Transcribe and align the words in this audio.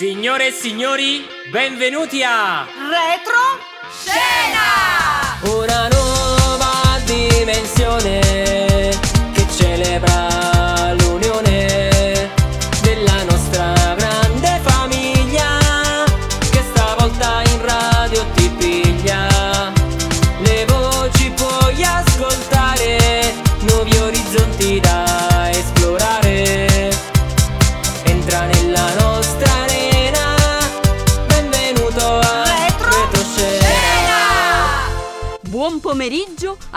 Signore 0.00 0.46
e 0.46 0.50
signori, 0.52 1.26
benvenuti 1.50 2.22
a 2.22 2.64
Retro 2.64 3.60
Scena! 3.92 5.38
Una 5.42 5.89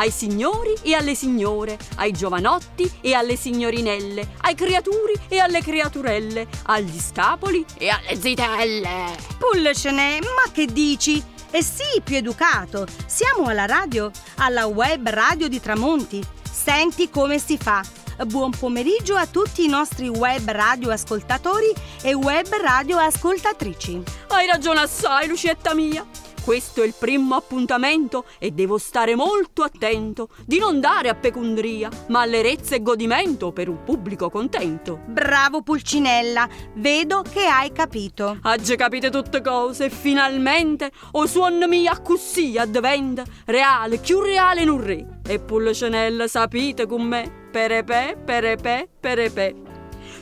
ai 0.04 0.12
signori 0.12 0.76
e 0.82 0.96
alle 0.96 1.16
signore, 1.16 1.78
ai 1.96 2.12
giovanotti 2.12 2.92
e 3.00 3.14
alle 3.14 3.38
signorinelle, 3.38 4.34
ai 4.42 4.54
creaturi 4.54 5.14
e 5.30 5.40
alle 5.40 5.62
creaturelle, 5.62 6.46
agli 6.64 7.00
scapoli 7.00 7.66
e 7.78 7.88
alle 7.88 8.20
zitelle. 8.20 9.16
Pullecene, 9.38 10.20
ma 10.20 10.52
che 10.52 10.66
dici? 10.66 11.24
Eh 11.50 11.64
sì, 11.64 12.02
più 12.04 12.18
educato. 12.18 12.86
Siamo 13.06 13.48
alla 13.48 13.66
radio, 13.66 14.12
alla 14.38 14.66
web 14.66 15.08
radio 15.08 15.48
di 15.48 15.62
Tramonti. 15.62 16.22
Senti 16.52 17.10
come 17.10 17.40
si 17.40 17.58
fa. 17.58 17.82
Buon 18.28 18.52
pomeriggio 18.52 19.16
a 19.16 19.26
tutti 19.26 19.64
i 19.64 19.70
nostri 19.70 20.10
web 20.10 20.50
radio 20.50 20.92
ascoltatori 20.92 21.74
e 22.02 22.14
web 22.14 22.48
radio 22.62 22.98
ascoltatrici. 22.98 24.04
Hai 24.28 24.48
ragione 24.48 24.82
assai, 24.82 25.28
Lucietta 25.28 25.74
mia. 25.74 26.06
Questo 26.44 26.82
è 26.82 26.86
il 26.86 26.94
primo 27.00 27.36
appuntamento 27.36 28.26
e 28.38 28.52
devo 28.52 28.78
stare 28.78 29.16
molto 29.16 29.64
attento 29.64 30.28
di 30.46 30.60
non 30.60 30.82
dare 30.82 31.08
a 31.08 31.16
pecundria, 31.16 31.90
ma 32.10 32.20
all'erezza 32.20 32.76
e 32.76 32.82
godimento 32.82 33.54
per 33.54 33.70
un 33.70 33.82
pubblico 33.86 34.30
contento. 34.30 35.00
Bravo 35.06 35.62
Pulcinella, 35.62 36.50
vedo 36.74 37.22
che 37.22 37.46
hai 37.46 37.72
capito. 37.72 38.40
Oggi 38.44 38.76
capite 38.76 39.10
tutte 39.10 39.42
cose 39.42 39.86
e 39.86 39.90
finalmente 39.90 40.92
o 41.12 41.26
suon 41.28 41.64
mia 41.70 41.98
così 42.02 42.58
addiventa 42.58 43.24
reale, 43.46 43.98
più 43.98 44.20
reale 44.20 44.66
non 44.66 44.84
re. 44.84 45.22
E 45.26 45.40
Pulcinella 45.40 46.28
sapete 46.28 46.86
con 46.86 47.04
me, 47.04 47.32
perepè, 47.52 48.18
perepè, 48.18 48.90
perepè. 49.00 49.56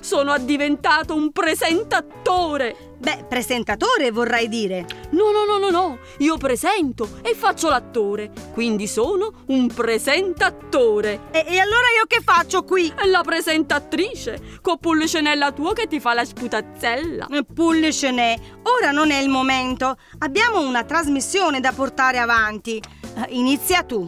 Sono 0.02 0.38
diventato 0.38 1.16
un 1.16 1.32
presentatore. 1.32 2.91
Beh, 3.02 3.26
presentatore 3.28 4.12
vorrai 4.12 4.48
dire. 4.48 4.86
No, 5.10 5.32
no, 5.32 5.44
no, 5.44 5.58
no, 5.58 5.72
no, 5.72 5.98
io 6.20 6.38
presento 6.38 7.10
e 7.24 7.34
faccio 7.34 7.68
l'attore, 7.68 8.32
quindi 8.54 8.86
sono 8.86 9.32
un 9.48 9.66
presentatore. 9.74 11.22
E, 11.32 11.44
e 11.48 11.58
allora 11.58 11.88
io 11.98 12.06
che 12.06 12.22
faccio 12.24 12.64
qui? 12.64 12.94
La 13.06 13.24
presentatrice, 13.24 14.60
con 14.62 14.78
Pulcinella 14.78 15.52
tua 15.52 15.74
che 15.74 15.88
ti 15.88 16.00
fa 16.00 16.14
la 16.14 16.24
sputazzella. 16.24 17.26
Eh, 17.32 17.44
Pullicene, 17.44 18.60
ora 18.62 18.92
non 18.92 19.10
è 19.10 19.20
il 19.20 19.30
momento. 19.30 19.98
Abbiamo 20.20 20.60
una 20.60 20.84
trasmissione 20.84 21.60
da 21.60 21.72
portare 21.72 22.20
avanti. 22.20 22.78
Eh, 22.78 23.26
Inizia 23.30 23.82
tu. 23.82 24.08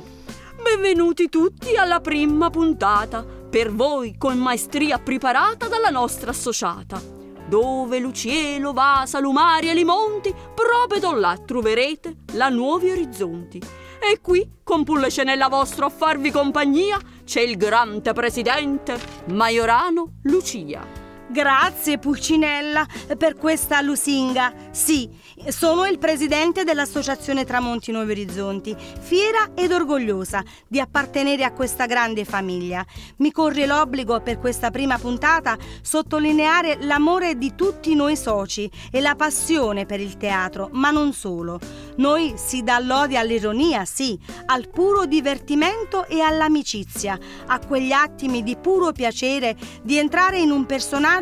Benvenuti 0.61 1.29
tutti 1.29 1.75
alla 1.75 1.99
prima 1.99 2.51
puntata, 2.51 3.25
per 3.25 3.73
voi 3.73 4.17
con 4.19 4.37
maestria 4.37 4.99
preparata 4.99 5.67
dalla 5.67 5.89
nostra 5.89 6.29
associata. 6.29 7.22
Dove 7.53 7.99
Lucielo 7.99 8.73
va, 8.73 9.03
Salumari 9.05 9.69
e 9.69 9.75
Limonti, 9.75 10.33
proprio 10.55 11.13
là 11.13 11.37
troverete 11.37 12.15
la 12.31 12.49
nuovi 12.49 12.89
orizzonti. 12.89 13.59
E 13.59 14.19
qui, 14.21 14.61
con 14.63 14.83
Pullecenella 14.83 15.49
vostro 15.49 15.85
a 15.85 15.89
farvi 15.89 16.31
compagnia, 16.31 16.99
c'è 17.23 17.41
il 17.41 17.55
grande 17.55 18.11
presidente 18.13 18.99
Maiorano 19.27 20.13
Lucia. 20.23 21.02
Grazie 21.29 21.97
Pulcinella 21.97 22.85
per 23.17 23.35
questa 23.35 23.81
lusinga. 23.81 24.53
Sì, 24.71 25.09
sono 25.47 25.85
il 25.85 25.97
presidente 25.97 26.63
dell'Associazione 26.63 27.45
Tramonti 27.45 27.91
Nuovi 27.91 28.11
Orizzonti, 28.11 28.75
fiera 28.99 29.51
ed 29.55 29.71
orgogliosa 29.71 30.43
di 30.67 30.79
appartenere 30.79 31.45
a 31.45 31.53
questa 31.53 31.85
grande 31.85 32.25
famiglia. 32.25 32.85
Mi 33.17 33.31
corre 33.31 33.65
l'obbligo 33.65 34.19
per 34.19 34.37
questa 34.37 34.69
prima 34.69 34.99
puntata 34.99 35.57
sottolineare 35.81 36.77
l'amore 36.81 37.37
di 37.37 37.55
tutti 37.55 37.95
noi 37.95 38.17
soci 38.17 38.69
e 38.91 38.99
la 38.99 39.15
passione 39.15 39.85
per 39.85 40.01
il 40.01 40.17
teatro, 40.17 40.69
ma 40.73 40.91
non 40.91 41.13
solo. 41.13 41.59
Noi 41.95 42.33
si 42.35 42.63
dà 42.63 42.79
lode 42.79 43.17
all'ironia, 43.17 43.85
sì, 43.85 44.19
al 44.47 44.69
puro 44.69 45.05
divertimento 45.05 46.05
e 46.05 46.19
all'amicizia, 46.19 47.17
a 47.47 47.59
quegli 47.59 47.91
attimi 47.91 48.43
di 48.43 48.55
puro 48.55 48.91
piacere 48.91 49.55
di 49.81 49.97
entrare 49.97 50.39
in 50.39 50.51
un 50.51 50.65
personaggio 50.65 51.12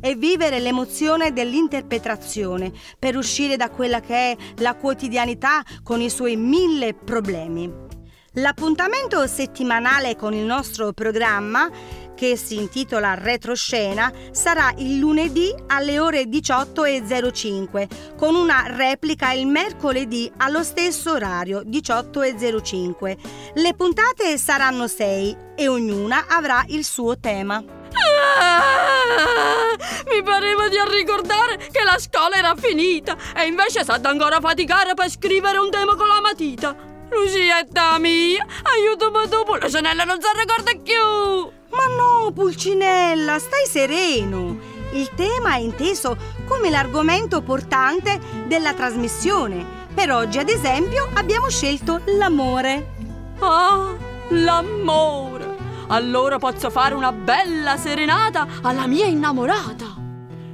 e 0.00 0.14
vivere 0.14 0.60
l'emozione 0.60 1.32
dell'interpretazione 1.32 2.72
per 2.98 3.16
uscire 3.16 3.56
da 3.56 3.70
quella 3.70 4.00
che 4.00 4.32
è 4.32 4.36
la 4.58 4.74
quotidianità 4.74 5.62
con 5.82 6.00
i 6.00 6.08
suoi 6.08 6.36
mille 6.36 6.94
problemi. 6.94 7.90
L'appuntamento 8.36 9.26
settimanale 9.26 10.16
con 10.16 10.32
il 10.32 10.44
nostro 10.44 10.92
programma 10.92 11.68
che 12.14 12.36
si 12.36 12.56
intitola 12.56 13.14
Retroscena 13.14 14.12
sarà 14.30 14.72
il 14.76 14.98
lunedì 14.98 15.52
alle 15.66 15.98
ore 15.98 16.22
18.05 16.24 18.14
con 18.16 18.34
una 18.34 18.64
replica 18.68 19.32
il 19.32 19.46
mercoledì 19.46 20.30
allo 20.36 20.62
stesso 20.62 21.12
orario 21.12 21.60
18.05. 21.60 23.16
Le 23.54 23.74
puntate 23.74 24.38
saranno 24.38 24.86
sei 24.86 25.36
e 25.56 25.68
ognuna 25.68 26.26
avrà 26.28 26.64
il 26.68 26.84
suo 26.84 27.18
tema. 27.18 27.81
Ah, 28.22 29.76
mi 30.10 30.22
pareva 30.22 30.68
di 30.68 30.76
ricordare 30.96 31.56
che 31.56 31.82
la 31.84 31.98
scuola 31.98 32.36
era 32.36 32.54
finita 32.56 33.16
e 33.36 33.46
invece 33.46 33.84
sa 33.84 33.98
ancora 34.02 34.40
faticare 34.40 34.94
per 34.94 35.10
scrivere 35.10 35.58
un 35.58 35.70
tema 35.70 35.94
con 35.96 36.06
la 36.06 36.20
matita. 36.20 36.74
Lucietta 37.10 37.98
mia, 37.98 38.44
aiutami 38.62 39.28
tu, 39.28 39.44
Pulcinella 39.44 40.04
non 40.04 40.18
si 40.20 40.28
ricorda 40.34 40.72
più. 40.82 41.50
Ma 41.76 41.86
no, 41.96 42.32
Pulcinella, 42.32 43.38
stai 43.38 43.66
sereno. 43.66 44.58
Il 44.92 45.10
tema 45.14 45.54
è 45.54 45.58
inteso 45.58 46.16
come 46.46 46.70
l'argomento 46.70 47.42
portante 47.42 48.18
della 48.46 48.74
trasmissione. 48.74 49.80
Per 49.94 50.10
oggi, 50.10 50.38
ad 50.38 50.48
esempio, 50.48 51.08
abbiamo 51.14 51.48
scelto 51.48 52.00
l'amore. 52.18 52.92
Ah, 53.40 53.94
l'amore. 54.28 55.51
Allora 55.92 56.38
posso 56.38 56.70
fare 56.70 56.94
una 56.94 57.12
bella 57.12 57.76
serenata 57.76 58.46
alla 58.62 58.86
mia 58.86 59.04
innamorata. 59.04 60.00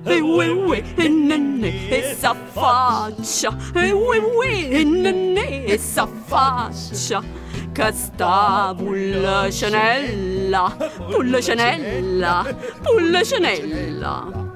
E 0.03 0.19
ue 0.19 0.49
ue, 0.49 0.82
e 0.97 1.09
nenne, 1.09 1.88
e 1.88 2.16
s'affaccia. 2.19 3.56
E 3.72 3.93
ue 3.93 4.19
ue, 4.19 4.69
e 4.69 4.82
nenne, 4.82 5.65
e 5.65 5.78
s'affaccia. 5.78 7.22
Che 7.71 7.93
sta 7.93 8.75
Pulcinella, 8.76 10.76
Pulcinella, 11.09 12.56
Pulcinella. 12.82 14.47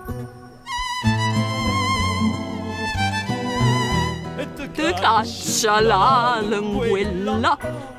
Te 4.73 4.95
caccia 4.95 5.81
la 5.81 6.43
linguella 6.43 7.92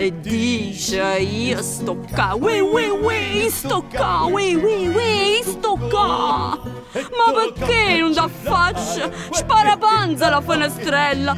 e 0.00 0.18
dice 0.18 1.18
io 1.18 1.60
sto 1.60 1.94
qua, 1.94 2.34
ui 2.34 2.58
ui 2.58 2.88
ui, 2.88 3.50
sto 3.50 3.82
qua, 3.82 4.24
ui 4.24 4.54
ui 4.54 4.88
ui, 4.88 5.42
sto 5.42 5.76
qua. 5.90 6.58
Ma 6.92 7.32
perché 7.32 7.98
non 7.98 8.12
da 8.12 8.28
faccia? 8.28 9.10
Sparapanza 9.30 10.28
la 10.28 10.40
finestrella, 10.40 11.34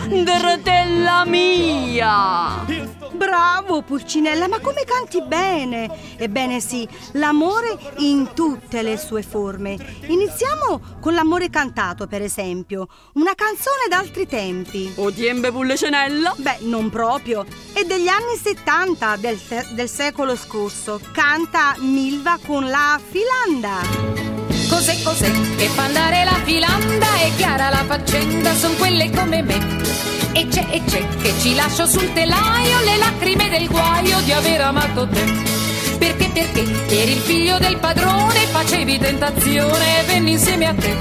della 0.63 1.25
mia. 1.27 2.65
Bravo, 3.13 3.83
Pulcinella, 3.83 4.49
ma 4.49 4.59
come 4.61 4.85
canti 4.85 5.23
bene! 5.23 6.17
Ebbene 6.17 6.61
sì, 6.61 6.89
l'amore 7.13 7.77
in 7.99 8.31
tutte 8.35 8.83
le 8.83 8.97
sue 8.97 9.23
forme. 9.23 9.77
Iniziamo 10.07 10.81
con 11.01 11.15
l'amore 11.15 11.51
cantato, 11.51 12.07
per 12.07 12.23
esempio. 12.23 12.89
Una 13.15 13.35
canzone 13.35 13.87
d'altri 13.89 14.27
tempi. 14.27 14.93
O 14.97 15.13
tiembe 15.13 15.53
pullecenella? 15.53 16.35
Beh, 16.37 16.59
non 16.61 16.89
proprio. 16.89 17.45
È 17.73 17.85
degli 17.85 18.09
anni 18.09 18.37
70 18.41 19.17
del, 19.17 19.39
del 19.75 19.89
secolo 19.89 20.35
scorso. 20.35 21.01
Canta 21.13 21.75
Milva 21.79 22.39
con 22.45 22.69
la 22.69 22.99
filanda. 23.03 24.52
Cos'è, 24.85 25.01
cos'è 25.05 25.31
che 25.59 25.69
fa 25.69 25.85
andare 25.85 26.25
la 26.25 26.41
filanda? 26.43 27.07
È 27.21 27.31
chiara 27.37 27.71
la 27.71 27.85
faccenda, 27.87 28.53
son 28.57 28.77
quelle 28.79 29.11
come 29.11 29.41
me. 29.41 29.55
E 30.33 30.49
c'è, 30.49 30.67
e 30.71 30.83
c'è 30.85 31.07
che 31.23 31.33
ci 31.39 31.55
lascio 31.55 31.87
sul 31.87 32.13
telaio 32.13 32.81
le 32.81 32.97
lacrime 32.97 33.49
del 33.49 33.69
guaio 33.69 34.19
di 34.23 34.33
aver 34.33 34.61
amato 34.61 35.07
te. 35.07 35.25
Perché, 35.99 36.31
perché 36.31 36.63
eri 37.01 37.13
il 37.13 37.21
figlio 37.21 37.59
del 37.59 37.77
padrone, 37.77 38.41
facevi 38.51 38.99
tentazione 38.99 40.01
e 40.01 40.05
venni 40.07 40.33
insieme 40.33 40.67
a 40.67 40.75
te. 40.75 40.97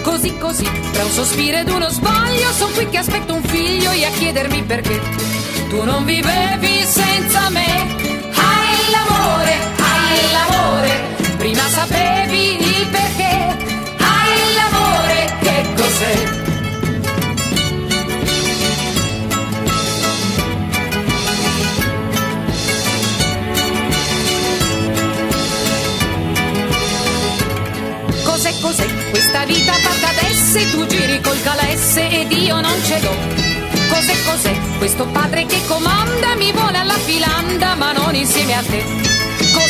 Così, 0.00 0.38
così, 0.38 0.70
tra 0.90 1.04
un 1.04 1.10
sospiro 1.10 1.58
ed 1.58 1.68
uno 1.68 1.90
sbaglio, 1.90 2.50
sono 2.52 2.72
qui 2.72 2.88
che 2.88 2.96
aspetto 2.96 3.34
un 3.34 3.42
figlio 3.42 3.90
e 3.90 4.06
a 4.06 4.10
chiedermi 4.12 4.62
perché. 4.62 4.98
Tu 5.68 5.84
non 5.84 6.06
vivevi 6.06 6.84
senza 6.86 7.50
me. 7.50 7.66
Hai 8.32 8.90
l'amore, 8.90 9.58
hai 9.76 10.32
l'amore, 10.32 11.09
prima 11.50 11.68
sapevi 11.68 12.56
il 12.60 12.86
perché. 12.90 13.56
Hai 13.98 14.54
l'amore, 14.54 15.38
che 15.40 15.66
cos'è? 15.74 16.38
Cos'è, 28.22 28.60
cos'è 28.60 29.10
questa 29.10 29.44
vita 29.44 29.72
fatta 29.72 30.20
d'esse? 30.20 30.70
Tu 30.70 30.86
giri 30.86 31.20
col 31.20 31.42
calesse 31.42 32.08
ed 32.08 32.30
io 32.30 32.60
non 32.60 32.82
ce 32.84 33.00
l'ho. 33.00 33.16
Cos'è, 33.88 34.14
cos'è 34.24 34.56
questo 34.78 35.04
padre 35.06 35.46
che 35.46 35.60
comanda? 35.66 36.36
Mi 36.36 36.52
vuole 36.52 36.78
alla 36.78 36.98
filanda, 36.98 37.74
ma 37.74 37.90
non 37.92 38.14
insieme 38.14 38.54
a 38.54 38.62
te. 38.62 39.09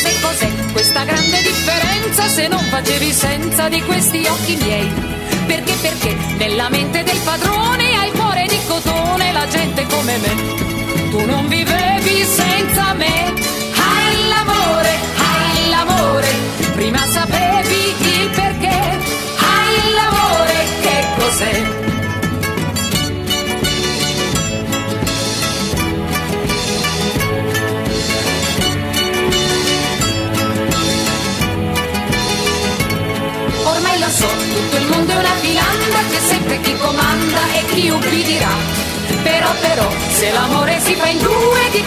Cos'è, 0.02 0.20
cos'è 0.22 0.72
questa 0.72 1.04
grande 1.04 1.42
differenza 1.42 2.26
se 2.26 2.48
non 2.48 2.64
facevi 2.70 3.12
senza 3.12 3.68
di 3.68 3.82
questi 3.82 4.26
occhi 4.26 4.56
miei? 4.56 4.90
Perché, 5.46 5.74
perché 5.74 6.16
nella 6.38 6.70
mente 6.70 7.02
del 7.02 7.18
padrone 7.22 7.96
hai 7.98 8.10
cuore 8.12 8.46
di 8.48 8.58
cotone, 8.66 9.30
la 9.30 9.46
gente 9.46 9.86
come 9.90 10.16
me. 10.16 11.10
Tu 11.10 11.26
non 11.26 11.46
vivevi 11.48 12.24
senza 12.24 12.94
me. 12.94 13.34
Hai 13.74 14.28
l'amore, 14.28 14.98
hai 15.16 15.68
l'amore, 15.68 16.28
prima 16.76 17.04
sapevi 17.06 17.94
il 18.00 18.30
perché. 18.30 18.59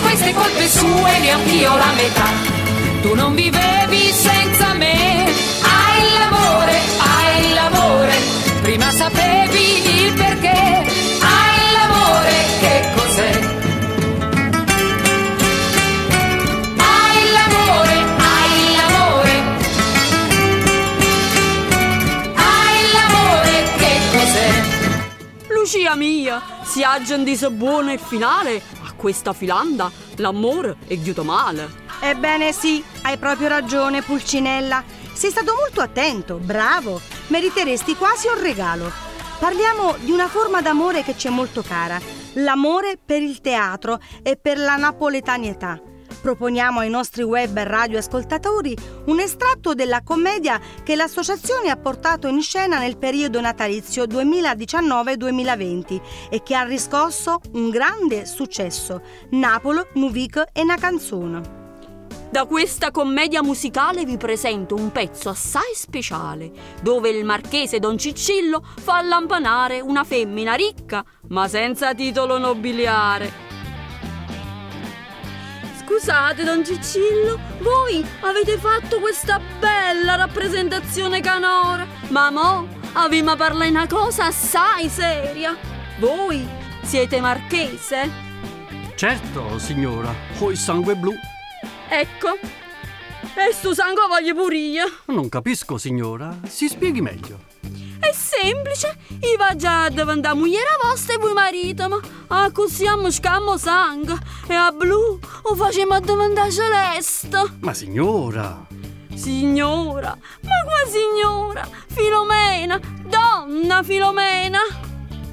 Queste 0.04 0.34
colpe 0.34 0.68
sue 0.68 1.20
neanch'io 1.20 1.76
la 1.76 1.92
metà. 1.96 2.30
Tu 3.02 3.16
non 3.16 3.34
vivevi 3.34 4.12
senza 4.12 4.74
me, 4.74 5.26
hai 5.62 6.04
l'amore, 6.20 6.80
hai 7.00 7.54
l'amore, 7.54 8.16
prima 8.62 8.92
sapevi 8.92 10.06
il 10.06 10.14
perché. 10.14 10.62
Hai 11.20 11.72
l'amore, 11.76 12.34
che 12.60 12.90
cos'è? 12.96 13.32
Hai 16.78 17.18
l'amore, 17.36 17.96
hai 18.30 18.76
l'amore, 18.78 19.34
hai 22.36 22.92
l'amore, 22.94 23.64
che 23.78 23.94
cos'è? 24.12 24.52
Lucia 25.48 25.96
mia, 25.96 26.42
si 26.64 26.84
aggian 26.84 27.24
di 27.24 27.38
buono 27.52 27.92
e 27.92 27.98
finale 27.98 28.62
questa 29.04 29.34
filanda, 29.34 29.92
l'amore 30.16 30.78
è 30.88 30.98
chiuso 30.98 31.26
male. 31.26 31.70
Ebbene 32.00 32.54
sì, 32.54 32.82
hai 33.02 33.18
proprio 33.18 33.50
ragione, 33.50 34.02
Pulcinella. 34.02 34.82
Sei 35.12 35.30
stato 35.30 35.54
molto 35.60 35.82
attento, 35.82 36.38
bravo. 36.38 37.02
Meriteresti 37.28 37.98
quasi 37.98 38.28
un 38.28 38.40
regalo. 38.42 38.90
Parliamo 39.40 39.98
di 40.00 40.12
una 40.12 40.30
forma 40.30 40.62
d'amore 40.62 41.04
che 41.04 41.18
ci 41.18 41.28
è 41.28 41.32
molto 41.32 41.62
cara, 41.62 42.00
l'amore 42.36 42.98
per 42.98 43.22
il 43.22 43.42
teatro 43.42 44.00
e 44.22 44.38
per 44.38 44.58
la 44.58 44.78
napoletanietà. 44.78 45.82
Proponiamo 46.24 46.80
ai 46.80 46.90
nostri 46.90 47.22
web 47.22 47.60
radioascoltatori 47.60 48.74
un 49.08 49.20
estratto 49.20 49.74
della 49.74 50.04
commedia 50.04 50.58
che 50.82 50.96
l'associazione 50.96 51.70
ha 51.70 51.76
portato 51.76 52.28
in 52.28 52.42
scena 52.42 52.80
nel 52.80 52.96
periodo 52.96 53.42
natalizio 53.42 54.06
2019-2020 54.06 56.02
e 56.30 56.42
che 56.42 56.56
ha 56.56 56.64
riscosso 56.64 57.42
un 57.56 57.70
grande 57.70 58.26
successo, 58.26 59.02
Napolo, 59.32 59.90
Nuvic 59.96 60.46
e 60.54 60.62
una 60.62 60.78
canzone. 60.78 61.42
Da 62.30 62.46
questa 62.46 62.92
commedia 62.92 63.44
musicale 63.44 64.06
vi 64.06 64.16
presento 64.16 64.76
un 64.76 64.94
pezzo 64.94 65.28
assai 65.28 65.74
speciale, 65.76 66.54
dove 66.82 67.10
il 67.10 67.26
marchese 67.26 67.80
Don 67.80 67.98
Ciccillo 67.98 68.64
fa 68.80 69.02
lampanare 69.02 69.82
una 69.82 70.06
femmina 70.06 70.54
ricca, 70.54 71.04
ma 71.28 71.50
senza 71.50 71.94
titolo 71.94 72.38
nobiliare. 72.38 73.53
Scusate, 75.94 76.44
Don 76.44 76.66
Ciccillo, 76.66 77.40
voi 77.60 78.04
avete 78.22 78.58
fatto 78.58 79.00
questa 79.00 79.40
bella 79.60 80.16
rappresentazione 80.16 81.22
canora, 81.22 81.86
ma 82.08 82.32
mo 82.32 82.68
avima 82.94 83.36
parla 83.36 83.68
una 83.68 83.86
cosa 83.86 84.26
assai 84.26 84.90
seria. 84.90 85.56
Voi 86.00 86.48
siete 86.82 87.22
marchese? 87.22 88.10
Certo, 88.96 89.60
signora, 89.60 90.12
ho 90.40 90.50
il 90.50 90.58
sangue 90.58 90.96
blu. 90.96 91.14
Ecco. 91.88 92.40
E 93.36 93.54
sto 93.54 93.76
sangue 93.76 94.08
voglio 94.08 94.34
pure 94.34 94.58
io. 94.58 94.86
Non 95.06 95.30
capisco, 95.30 95.78
signora. 95.78 96.36
Si 96.48 96.68
spieghi 96.70 97.02
meglio. 97.02 97.53
È 98.04 98.12
semplice, 98.14 98.98
i 99.08 99.38
va 99.38 99.56
già 99.56 99.88
davanti 99.90 100.28
a 100.28 100.34
moglie 100.34 100.60
vostra 100.84 101.14
e 101.14 101.18
voi 101.18 101.32
marito, 101.34 101.88
ma 101.88 102.00
a 102.28 102.52
così 102.52 102.86
a 102.86 102.98
scammo 103.10 103.58
sangue 103.58 104.18
e 104.48 104.54
a 104.54 104.72
blu 104.72 105.18
o 105.44 105.56
facciamo 105.56 106.00
davanti 106.02 106.40
a 106.40 106.50
celeste. 106.50 107.54
Ma 107.62 107.74
signora, 107.74 108.66
Signora, 109.16 110.18
ma 110.42 110.64
qua 110.66 110.90
signora, 110.90 111.66
Filomena, 111.88 112.78
donna 113.06 113.82
Filomena. 113.82 114.60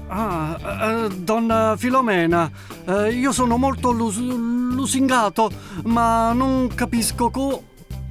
Ah, 0.07 0.59
eh, 0.83 1.09
donna 1.09 1.75
Filomena, 1.77 2.51
eh, 2.87 3.13
io 3.13 3.33
sono 3.33 3.57
molto 3.57 3.91
lus- 3.91 4.19
lusingato, 4.19 5.51
ma 5.85 6.33
non 6.33 6.69
capisco 6.75 7.31
co- 7.31 7.63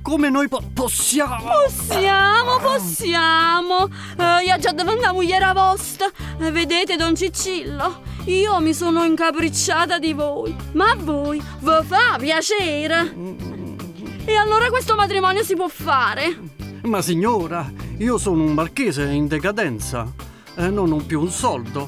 come 0.10 0.32
noi 0.32 0.48
po- 0.48 0.64
possiamo... 0.74 1.52
Possiamo, 1.66 2.58
possiamo. 2.58 3.88
Eh, 4.18 4.44
io 4.44 4.58
già 4.58 4.72
davanti 4.72 5.06
a 5.06 5.12
moglie 5.12 5.38
vostra. 5.54 6.08
Eh, 6.40 6.50
vedete, 6.50 6.96
Don 6.96 7.16
Ciccillo, 7.16 8.02
io 8.26 8.60
mi 8.60 8.74
sono 8.74 9.04
incapricciata 9.04 10.00
di 10.00 10.14
voi, 10.14 10.56
ma 10.72 10.90
a 10.90 10.96
voi 10.96 11.40
vi 11.60 11.72
fa 11.84 12.18
piacere. 12.18 13.16
E 14.26 14.34
allora 14.34 14.70
questo 14.70 14.96
matrimonio 14.96 15.44
si 15.44 15.56
può 15.56 15.68
fare? 15.68 16.40
Ma 16.82 17.04
signora, 17.04 17.72
io 18.00 18.18
sono 18.18 18.42
un 18.42 18.54
marchese 18.54 19.04
in 19.04 19.28
decadenza, 19.28 20.12
eh, 20.56 20.70
non 20.70 20.92
ho 20.92 20.98
più 20.98 21.22
un 21.22 21.30
soldo 21.30 21.88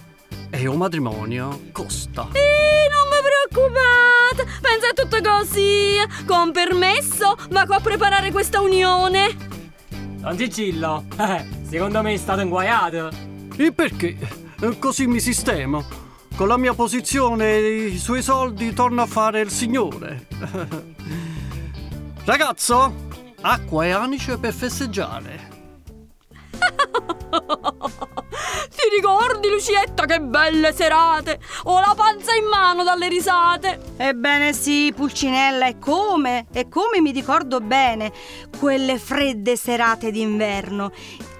e 0.52 0.68
un 0.68 0.78
matrimonio 0.78 1.70
costa. 1.72 2.28
E 2.34 2.88
non 2.88 3.11
vi 3.52 3.58
preoccupate, 3.58 4.46
pensa 4.62 4.90
a 4.90 4.94
tutto 4.94 5.22
così. 5.22 5.98
Con 6.26 6.52
permesso, 6.52 7.36
va 7.50 7.66
qua 7.66 7.76
a 7.78 7.82
preparare 7.82 8.32
questa 8.32 8.62
unione. 8.62 9.50
Don 9.90 10.38
Cicillo, 10.38 11.06
eh, 11.18 11.46
secondo 11.68 12.02
me 12.02 12.14
è 12.14 12.18
stato 12.18 12.42
inguaiato. 12.42 13.10
E 13.58 13.72
perché? 13.74 14.18
Eh, 14.60 14.80
Così 14.80 15.08
mi 15.08 15.20
sistemo. 15.20 15.84
Con 16.36 16.48
la 16.48 16.58
mia 16.58 16.74
posizione 16.74 17.58
e 17.58 17.86
i 17.88 17.98
suoi 17.98 18.22
soldi 18.24 18.74
torno 18.74 19.02
a 19.02 19.06
fare 19.06 19.42
il 19.42 19.50
signore. 19.50 20.28
Ragazzo, 22.24 23.10
acqua 23.42 23.86
e 23.86 23.92
anice 23.92 24.38
per 24.38 24.54
festeggiare. 24.54 25.50
Ti 28.82 28.96
ricordi, 28.96 29.48
Lucietta, 29.48 30.06
che 30.06 30.20
belle 30.20 30.74
serate? 30.74 31.40
Ho 31.66 31.80
la 31.80 31.94
panza 31.96 32.34
in 32.34 32.46
mano 32.46 32.84
dalle 32.84 33.10
risate. 33.10 33.80
Ebbene 33.96 34.54
sì, 34.54 34.92
Pulcinella, 34.96 35.68
e 35.68 35.78
come? 35.78 36.48
E 36.52 36.68
come 36.68 37.00
mi 37.00 37.12
ricordo 37.12 37.60
bene 37.60 38.12
quelle 38.58 38.98
fredde 38.98 39.56
serate 39.56 40.10
d'inverno. 40.10 40.92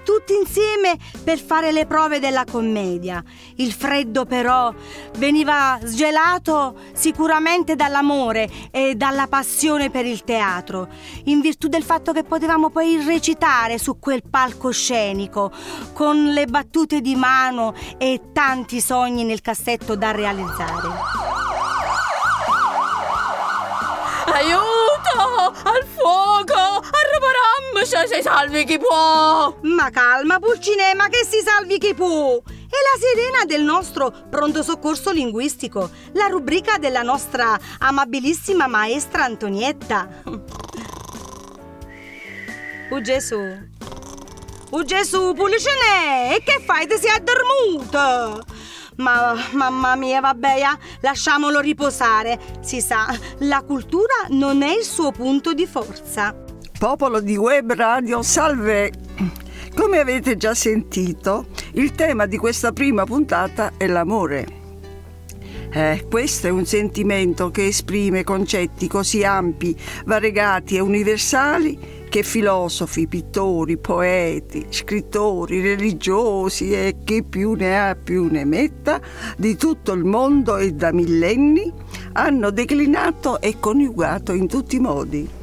Tutti 0.04 0.34
insieme 0.34 0.98
per 1.22 1.38
fare 1.38 1.70
le 1.70 1.86
prove 1.86 2.18
della 2.18 2.44
commedia. 2.44 3.22
Il 3.56 3.72
freddo 3.72 4.24
però 4.24 4.72
veniva 5.18 5.78
sgelato 5.84 6.76
sicuramente 6.92 7.76
dall'amore 7.76 8.48
e 8.70 8.94
dalla 8.94 9.26
passione 9.28 9.90
per 9.90 10.04
il 10.04 10.24
teatro, 10.24 10.88
in 11.24 11.40
virtù 11.40 11.68
del 11.68 11.84
fatto 11.84 12.12
che 12.12 12.24
potevamo 12.24 12.70
poi 12.70 13.02
recitare 13.04 13.78
su 13.78 13.98
quel 13.98 14.22
palcoscenico, 14.28 15.52
con 15.92 16.32
le 16.32 16.46
battute 16.46 17.00
di 17.00 17.14
mano 17.14 17.74
e 17.98 18.20
tanti 18.32 18.80
sogni 18.80 19.24
nel 19.24 19.40
cassetto 19.40 19.94
da 19.94 20.10
realizzare. 20.10 20.88
Aiuto! 24.26 24.72
al 25.64 25.84
fuoco! 25.84 26.80
Arraparam, 27.72 27.84
se 27.84 28.14
si 28.14 28.22
salvi 28.22 28.64
chi 28.64 28.78
può! 28.78 29.56
Ma 29.62 29.90
calma, 29.90 30.38
Pulcinè, 30.38 30.94
ma 30.94 31.08
che 31.08 31.24
si 31.24 31.40
salvi 31.44 31.78
chi 31.78 31.94
può? 31.94 32.36
È 32.36 32.76
la 32.76 33.00
sirena 33.00 33.44
del 33.44 33.62
nostro 33.62 34.12
pronto 34.30 34.62
soccorso 34.62 35.10
linguistico, 35.10 35.90
la 36.12 36.26
rubrica 36.26 36.78
della 36.78 37.02
nostra 37.02 37.58
amabilissima 37.78 38.66
maestra 38.66 39.24
Antonietta. 39.24 40.08
Oh 42.90 43.00
Gesù! 43.00 43.40
Oh 44.70 44.84
Gesù, 44.84 45.32
Pulcinè! 45.34 46.34
E 46.34 46.42
che 46.42 46.62
fai? 46.64 46.86
Ti 46.86 46.96
sei 46.98 47.10
addormuto? 47.10 48.44
Ma 48.96 49.34
mamma 49.52 49.96
mia, 49.96 50.20
vabbè, 50.20 50.62
lasciamolo 51.00 51.60
riposare. 51.60 52.38
Si 52.60 52.80
sa, 52.80 53.06
la 53.38 53.62
cultura 53.62 54.26
non 54.28 54.62
è 54.62 54.72
il 54.76 54.84
suo 54.84 55.10
punto 55.12 55.54
di 55.54 55.66
forza. 55.66 56.41
Popolo 56.82 57.20
di 57.20 57.36
Web 57.36 57.74
Radio, 57.74 58.22
salve! 58.22 58.90
Come 59.76 60.00
avete 60.00 60.36
già 60.36 60.52
sentito, 60.52 61.46
il 61.74 61.92
tema 61.92 62.26
di 62.26 62.36
questa 62.36 62.72
prima 62.72 63.04
puntata 63.04 63.74
è 63.76 63.86
l'amore. 63.86 64.46
Eh, 65.72 66.04
questo 66.10 66.48
è 66.48 66.50
un 66.50 66.66
sentimento 66.66 67.52
che 67.52 67.68
esprime 67.68 68.24
concetti 68.24 68.88
così 68.88 69.22
ampi, 69.22 69.76
variegati 70.06 70.74
e 70.74 70.80
universali 70.80 71.78
che 72.08 72.24
filosofi, 72.24 73.06
pittori, 73.06 73.76
poeti, 73.76 74.66
scrittori, 74.70 75.60
religiosi 75.60 76.72
e 76.72 76.96
chi 77.04 77.22
più 77.22 77.52
ne 77.52 77.78
ha 77.80 77.94
più 77.94 78.26
ne 78.28 78.44
metta 78.44 79.00
di 79.36 79.54
tutto 79.54 79.92
il 79.92 80.02
mondo 80.02 80.56
e 80.56 80.72
da 80.72 80.92
millenni 80.92 81.72
hanno 82.14 82.50
declinato 82.50 83.40
e 83.40 83.60
coniugato 83.60 84.32
in 84.32 84.48
tutti 84.48 84.74
i 84.74 84.80
modi. 84.80 85.40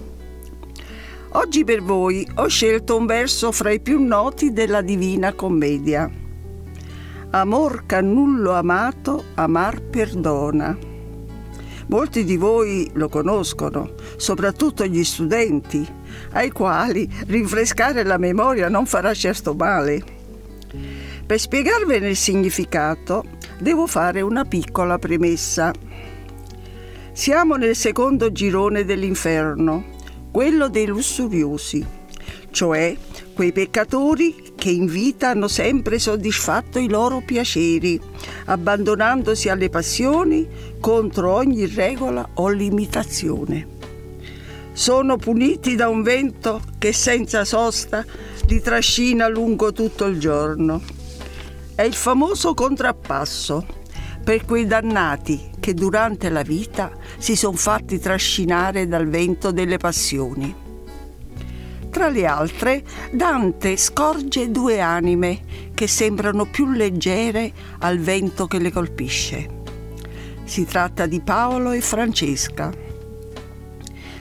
Oggi 1.33 1.63
per 1.63 1.83
voi 1.83 2.27
ho 2.37 2.47
scelto 2.47 2.97
un 2.97 3.05
verso 3.05 3.51
fra 3.51 3.69
i 3.69 3.79
più 3.79 4.03
noti 4.03 4.51
della 4.51 4.81
Divina 4.81 5.33
Commedia. 5.33 6.09
Amor 7.29 7.85
cannullo 7.85 8.53
amato, 8.53 9.25
amar 9.35 9.79
perdona. 9.79 10.75
Molti 11.89 12.23
di 12.23 12.35
voi 12.35 12.89
lo 12.93 13.09
conoscono, 13.09 13.91
soprattutto 14.17 14.83
gli 14.87 15.03
studenti, 15.03 15.87
ai 16.31 16.49
quali 16.49 17.07
rinfrescare 17.27 18.03
la 18.03 18.17
memoria 18.17 18.67
non 18.67 18.87
farà 18.87 19.13
certo 19.13 19.53
male. 19.53 20.03
Per 21.27 21.39
spiegarvene 21.39 22.09
il 22.09 22.17
significato 22.17 23.23
devo 23.59 23.85
fare 23.85 24.21
una 24.21 24.45
piccola 24.45 24.97
premessa. 24.97 25.71
Siamo 27.11 27.55
nel 27.55 27.75
secondo 27.75 28.31
girone 28.31 28.83
dell'inferno, 28.83 29.88
quello 30.31 30.69
dei 30.69 30.85
lussuriosi, 30.85 31.85
cioè 32.51 32.95
quei 33.33 33.51
peccatori 33.51 34.53
che 34.55 34.69
in 34.69 34.85
vita 34.85 35.29
hanno 35.29 35.47
sempre 35.47 35.97
soddisfatto 35.97 36.77
i 36.79 36.89
loro 36.89 37.21
piaceri, 37.25 37.99
abbandonandosi 38.45 39.49
alle 39.49 39.69
passioni 39.69 40.47
contro 40.79 41.33
ogni 41.33 41.65
regola 41.65 42.27
o 42.35 42.49
limitazione. 42.49 43.77
Sono 44.73 45.17
puniti 45.17 45.75
da 45.75 45.89
un 45.89 46.03
vento 46.03 46.61
che 46.77 46.93
senza 46.93 47.43
sosta 47.43 48.05
li 48.47 48.61
trascina 48.61 49.27
lungo 49.27 49.71
tutto 49.73 50.05
il 50.05 50.19
giorno. 50.19 50.81
È 51.75 51.81
il 51.81 51.93
famoso 51.93 52.53
contrappasso 52.53 53.65
per 54.23 54.45
quei 54.45 54.67
dannati 54.67 55.48
che 55.59 55.73
durante 55.73 56.29
la 56.29 56.41
vita 56.41 56.91
si 57.17 57.35
sono 57.35 57.57
fatti 57.57 57.99
trascinare 57.99 58.87
dal 58.87 59.07
vento 59.07 59.51
delle 59.51 59.77
passioni. 59.77 60.67
Tra 61.89 62.09
le 62.09 62.25
altre, 62.25 62.83
Dante 63.11 63.75
scorge 63.75 64.51
due 64.51 64.79
anime 64.79 65.41
che 65.73 65.87
sembrano 65.87 66.45
più 66.45 66.69
leggere 66.69 67.51
al 67.79 67.99
vento 67.99 68.45
che 68.45 68.59
le 68.59 68.71
colpisce. 68.71 69.57
Si 70.43 70.65
tratta 70.65 71.05
di 71.07 71.19
Paolo 71.19 71.71
e 71.71 71.81
Francesca. 71.81 72.71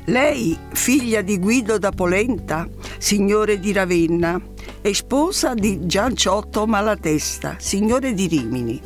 Lei, 0.06 0.58
figlia 0.72 1.20
di 1.20 1.38
Guido 1.38 1.78
da 1.78 1.90
Polenta, 1.90 2.66
signore 2.96 3.58
di 3.58 3.72
Ravenna, 3.72 4.40
e 4.80 4.94
sposa 4.94 5.54
di 5.54 5.86
Gianciotto 5.86 6.66
Malatesta, 6.66 7.56
signore 7.58 8.14
di 8.14 8.26
Rimini. 8.26 8.80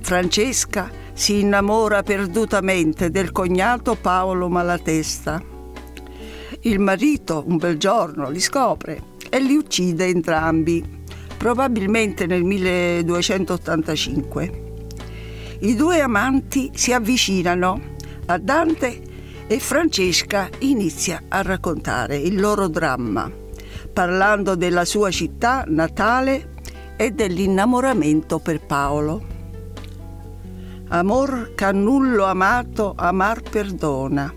Francesca 0.00 0.90
si 1.18 1.40
innamora 1.40 2.02
perdutamente 2.04 3.10
del 3.10 3.32
cognato 3.32 3.96
Paolo 3.96 4.48
Malatesta. 4.48 5.42
Il 6.60 6.78
marito 6.78 7.42
un 7.44 7.56
bel 7.56 7.76
giorno 7.76 8.30
li 8.30 8.38
scopre 8.38 9.02
e 9.28 9.40
li 9.40 9.56
uccide 9.56 10.06
entrambi, 10.06 10.80
probabilmente 11.36 12.26
nel 12.26 12.44
1285. 12.44 14.66
I 15.58 15.74
due 15.74 16.00
amanti 16.00 16.70
si 16.72 16.92
avvicinano 16.92 17.96
a 18.26 18.38
Dante 18.38 19.02
e 19.48 19.58
Francesca 19.58 20.48
inizia 20.60 21.24
a 21.26 21.42
raccontare 21.42 22.16
il 22.16 22.38
loro 22.38 22.68
dramma, 22.68 23.28
parlando 23.92 24.54
della 24.54 24.84
sua 24.84 25.10
città 25.10 25.64
natale 25.66 26.50
e 26.96 27.10
dell'innamoramento 27.10 28.38
per 28.38 28.64
Paolo. 28.64 29.37
Amor 30.90 31.52
cannullo 31.54 32.24
amato, 32.24 32.94
amar 32.96 33.42
perdona. 33.42 34.32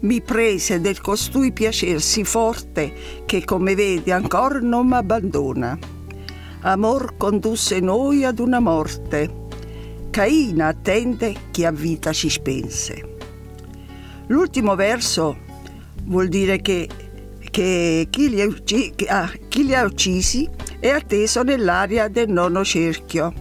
Mi 0.00 0.20
prese 0.20 0.80
del 0.80 1.00
costui 1.00 1.52
piacer 1.52 2.02
sì 2.02 2.24
forte 2.24 2.92
che 3.24 3.44
come 3.44 3.76
vedi 3.76 4.10
ancor 4.10 4.62
non 4.62 4.88
m'abbandona. 4.88 5.78
Amor 6.62 7.16
condusse 7.16 7.78
noi 7.78 8.24
ad 8.24 8.40
una 8.40 8.58
morte. 8.58 9.44
Caina 10.10 10.68
attende 10.68 11.34
chi 11.52 11.64
a 11.64 11.70
vita 11.70 12.12
ci 12.12 12.30
spense. 12.30 13.14
L'ultimo 14.26 14.74
verso 14.74 15.36
vuol 16.02 16.26
dire 16.26 16.60
che, 16.60 16.88
che 17.48 18.08
chi, 18.10 18.28
li 18.28 18.42
ucci, 18.42 18.92
ah, 19.06 19.30
chi 19.46 19.64
li 19.64 19.74
ha 19.74 19.84
uccisi 19.84 20.48
è 20.80 20.88
atteso 20.88 21.44
nell'area 21.44 22.08
del 22.08 22.28
nono 22.28 22.64
cerchio, 22.64 23.32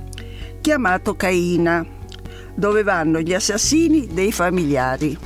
chiamato 0.61 1.15
Caina, 1.15 1.93
dove 2.55 2.83
vanno 2.83 3.19
gli 3.19 3.33
assassini 3.33 4.07
dei 4.07 4.31
familiari. 4.31 5.17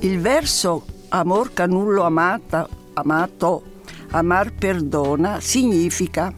Il 0.00 0.20
verso 0.20 0.84
Amor 1.08 1.52
canullo 1.52 2.02
amata, 2.02 2.68
amato, 2.94 3.62
amar 4.10 4.52
perdona 4.52 5.40
significa 5.40 6.34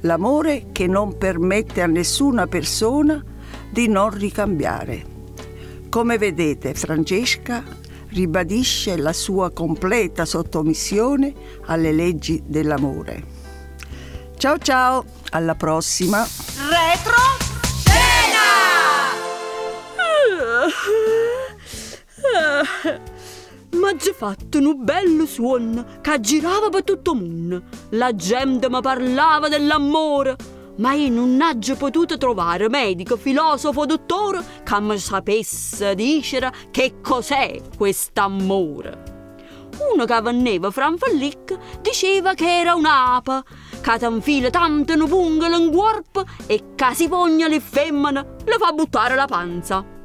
l'amore 0.00 0.66
che 0.72 0.88
non 0.88 1.16
permette 1.16 1.80
a 1.80 1.86
nessuna 1.86 2.46
persona 2.46 3.22
di 3.70 3.86
non 3.88 4.10
ricambiare. 4.10 5.04
Come 5.88 6.18
vedete, 6.18 6.74
Francesca 6.74 7.62
ribadisce 8.08 8.96
la 8.96 9.12
sua 9.12 9.50
completa 9.52 10.24
sottomissione 10.24 11.32
alle 11.66 11.92
leggi 11.92 12.42
dell'amore. 12.44 13.38
Ciao 14.36 14.58
ciao, 14.58 15.04
alla 15.30 15.54
prossima! 15.54 16.26
Retro 16.68 17.39
Ma 23.72 23.96
già 23.96 24.12
fatto 24.12 24.58
un 24.58 24.84
bello 24.84 25.26
suono 25.26 25.84
che 26.00 26.20
girava 26.20 26.68
per 26.68 26.84
tutto 26.84 27.12
il 27.12 27.22
mondo. 27.22 27.62
La 27.90 28.14
gente 28.14 28.68
mi 28.68 28.80
parlava 28.80 29.48
dell'amore, 29.48 30.36
ma 30.76 30.92
io 30.92 31.10
non 31.10 31.40
ho 31.40 31.76
potuto 31.76 32.18
trovare 32.18 32.68
medico, 32.68 33.16
filosofo, 33.16 33.86
dottore 33.86 34.42
che 34.64 34.80
mi 34.80 34.98
sapesse 34.98 35.94
dire 35.94 36.52
che 36.70 37.00
cos'è 37.00 37.60
quest'amore. 37.76 39.18
Uno 39.92 40.04
che 40.04 40.20
veniva 40.20 40.70
franfallic 40.70 41.80
diceva 41.80 42.34
che 42.34 42.58
era 42.60 42.74
un'apa, 42.74 43.42
che 43.80 43.98
ti 43.98 44.04
infila 44.04 44.50
tanto 44.50 44.92
in 44.92 45.06
pungola 45.08 45.56
in 45.56 45.72
corpo 45.72 46.24
e 46.46 46.74
che 46.74 46.94
si 46.94 47.08
pogna 47.08 47.48
le 47.48 47.60
femmine 47.60 48.36
le 48.44 48.56
fa 48.58 48.72
buttare 48.72 49.14
la 49.14 49.26
panza. 49.26 49.99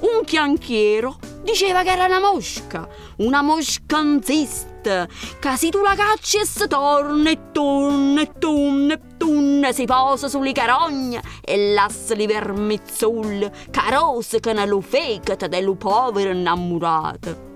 Un 0.00 0.24
chianchiero 0.24 1.18
diceva 1.42 1.82
che 1.82 1.90
era 1.90 2.06
una 2.06 2.20
mosca, 2.20 2.88
una 3.16 3.42
mosca 3.42 3.98
anzista, 3.98 5.06
che 5.38 5.56
se 5.56 5.68
tu 5.68 5.82
la 5.82 5.94
cacci 5.94 6.38
e 6.38 6.46
si 6.46 6.66
torna 6.66 7.28
e 7.28 7.38
torna 7.52 8.22
e 8.22 8.30
torna 8.38 8.94
e 8.94 9.00
torna, 9.18 9.72
si 9.72 9.84
posa 9.84 10.28
sulle 10.28 10.52
carogne 10.52 11.20
e 11.42 11.74
lascia 11.74 12.14
li 12.14 12.26
vermizzulli, 12.26 13.50
che 13.70 13.80
rosicano 13.90 14.64
lo 14.64 14.80
fegato 14.80 15.48
dello 15.48 15.74
povero 15.74 16.30
innamorato. 16.30 17.48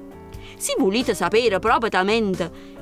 se 0.58 0.74
volete 0.78 1.14
sapere 1.14 1.58
proprio 1.58 1.90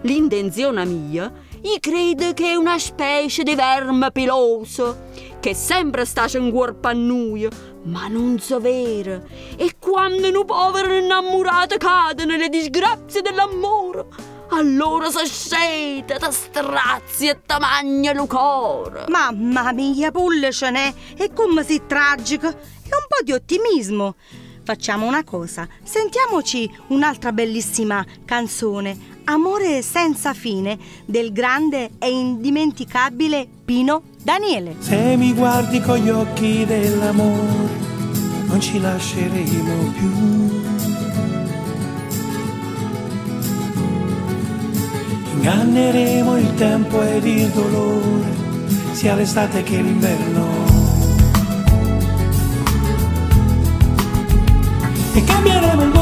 l'intenzione 0.02 0.84
mia, 0.84 1.32
io 1.62 1.78
credo 1.78 2.32
che 2.34 2.50
è 2.50 2.54
una 2.54 2.78
specie 2.78 3.44
di 3.44 3.54
verme 3.54 4.10
peloso 4.10 5.10
che 5.38 5.54
sempre 5.54 6.04
sta 6.04 6.26
in 6.34 6.52
corpo 6.52 6.88
a 6.88 6.92
noi, 6.92 7.48
ma 7.84 8.08
non 8.08 8.38
so 8.40 8.58
vero. 8.58 9.24
E 9.56 9.76
quando 9.78 10.28
un 10.28 10.44
povero 10.44 10.96
innamorato 10.96 11.76
cade 11.76 12.24
nelle 12.24 12.48
disgrazie 12.48 13.22
dell'amore, 13.22 14.06
allora 14.50 15.08
si 15.10 15.26
sceta, 15.26 16.16
ti 16.16 16.32
strazia 16.32 17.32
e 17.32 17.40
ti 17.46 17.54
magna 17.60 18.10
il 18.10 18.26
cuore. 18.26 19.06
Mamma 19.08 19.72
mia, 19.72 20.10
pulle 20.10 20.52
ce 20.52 20.70
n'è, 20.70 20.92
è 21.16 21.32
come 21.32 21.64
si 21.64 21.82
tragico. 21.86 22.48
E 22.48 22.94
un 22.94 23.06
po' 23.08 23.22
di 23.24 23.32
ottimismo. 23.32 24.16
Facciamo 24.64 25.06
una 25.06 25.24
cosa, 25.24 25.66
sentiamoci 25.82 26.70
un'altra 26.88 27.32
bellissima 27.32 28.04
canzone, 28.24 29.11
Amore 29.24 29.82
senza 29.82 30.34
fine, 30.34 30.78
del 31.04 31.32
grande 31.32 31.90
e 31.98 32.10
indimenticabile 32.10 33.46
Pino 33.64 34.02
Daniele. 34.22 34.76
Se 34.78 35.16
mi 35.16 35.32
guardi 35.32 35.80
con 35.80 35.96
gli 35.98 36.08
occhi 36.08 36.64
dell'amore, 36.64 37.68
non 38.46 38.60
ci 38.60 38.80
lasceremo 38.80 39.92
più. 39.96 40.10
Inganneremo 45.34 46.36
il 46.36 46.54
tempo 46.54 47.02
ed 47.02 47.24
il 47.24 47.48
dolore, 47.48 48.34
sia 48.92 49.14
l'estate 49.14 49.62
che 49.62 49.80
l'inverno. 49.80 50.46
E 55.14 55.24
cambieremo 55.24 55.82
il 55.82 55.88
mondo 55.88 56.01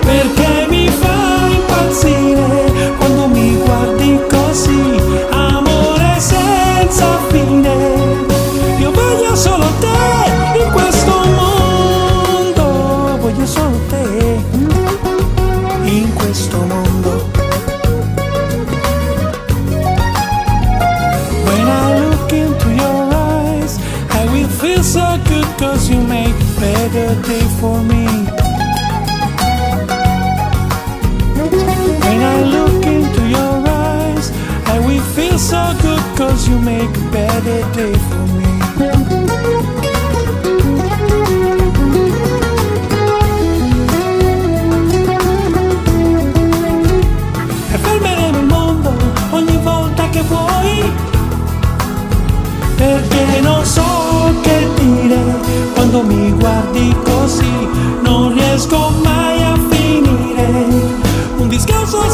perché 0.00 0.39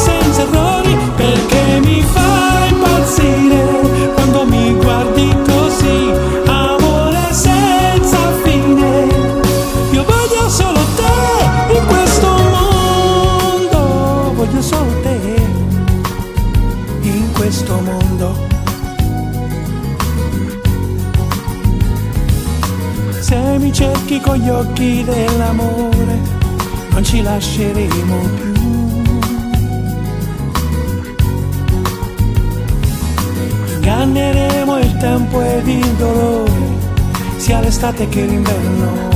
senza 0.07 0.43
errori, 0.43 0.97
perché 1.17 1.81
mi 1.85 2.01
fa 2.03 2.67
impazzire 2.71 3.65
quando 4.15 4.45
mi 4.47 4.75
guardi 4.75 5.29
così, 5.51 6.13
amore 6.47 7.25
senza 7.31 8.19
fine. 8.43 8.91
Io 9.91 10.05
voglio 10.05 10.49
solo 10.49 10.81
te 10.99 11.77
in 11.79 11.87
questo 11.87 12.29
mondo, 12.57 14.33
voglio 14.35 14.63
solo 14.63 14.93
te 15.03 15.19
in 17.03 17.33
questo 17.33 17.81
mondo. 17.81 18.45
Se 23.21 23.59
mi 23.59 23.73
cerchi 23.73 24.21
con 24.21 24.37
gli 24.37 24.49
occhi 24.49 25.03
dell'amore, 25.03 26.21
non 26.91 27.03
ci 27.03 27.23
lasceremo 27.23 28.17
più. 28.37 28.56
Inganneremo 34.07 34.79
il 34.79 34.97
tempo 34.99 35.43
ed 35.43 35.67
il 35.67 35.85
dolore, 35.97 36.53
sia 37.39 37.59
l'estate 37.59 38.09
che 38.09 38.25
l'inverno. 38.25 39.16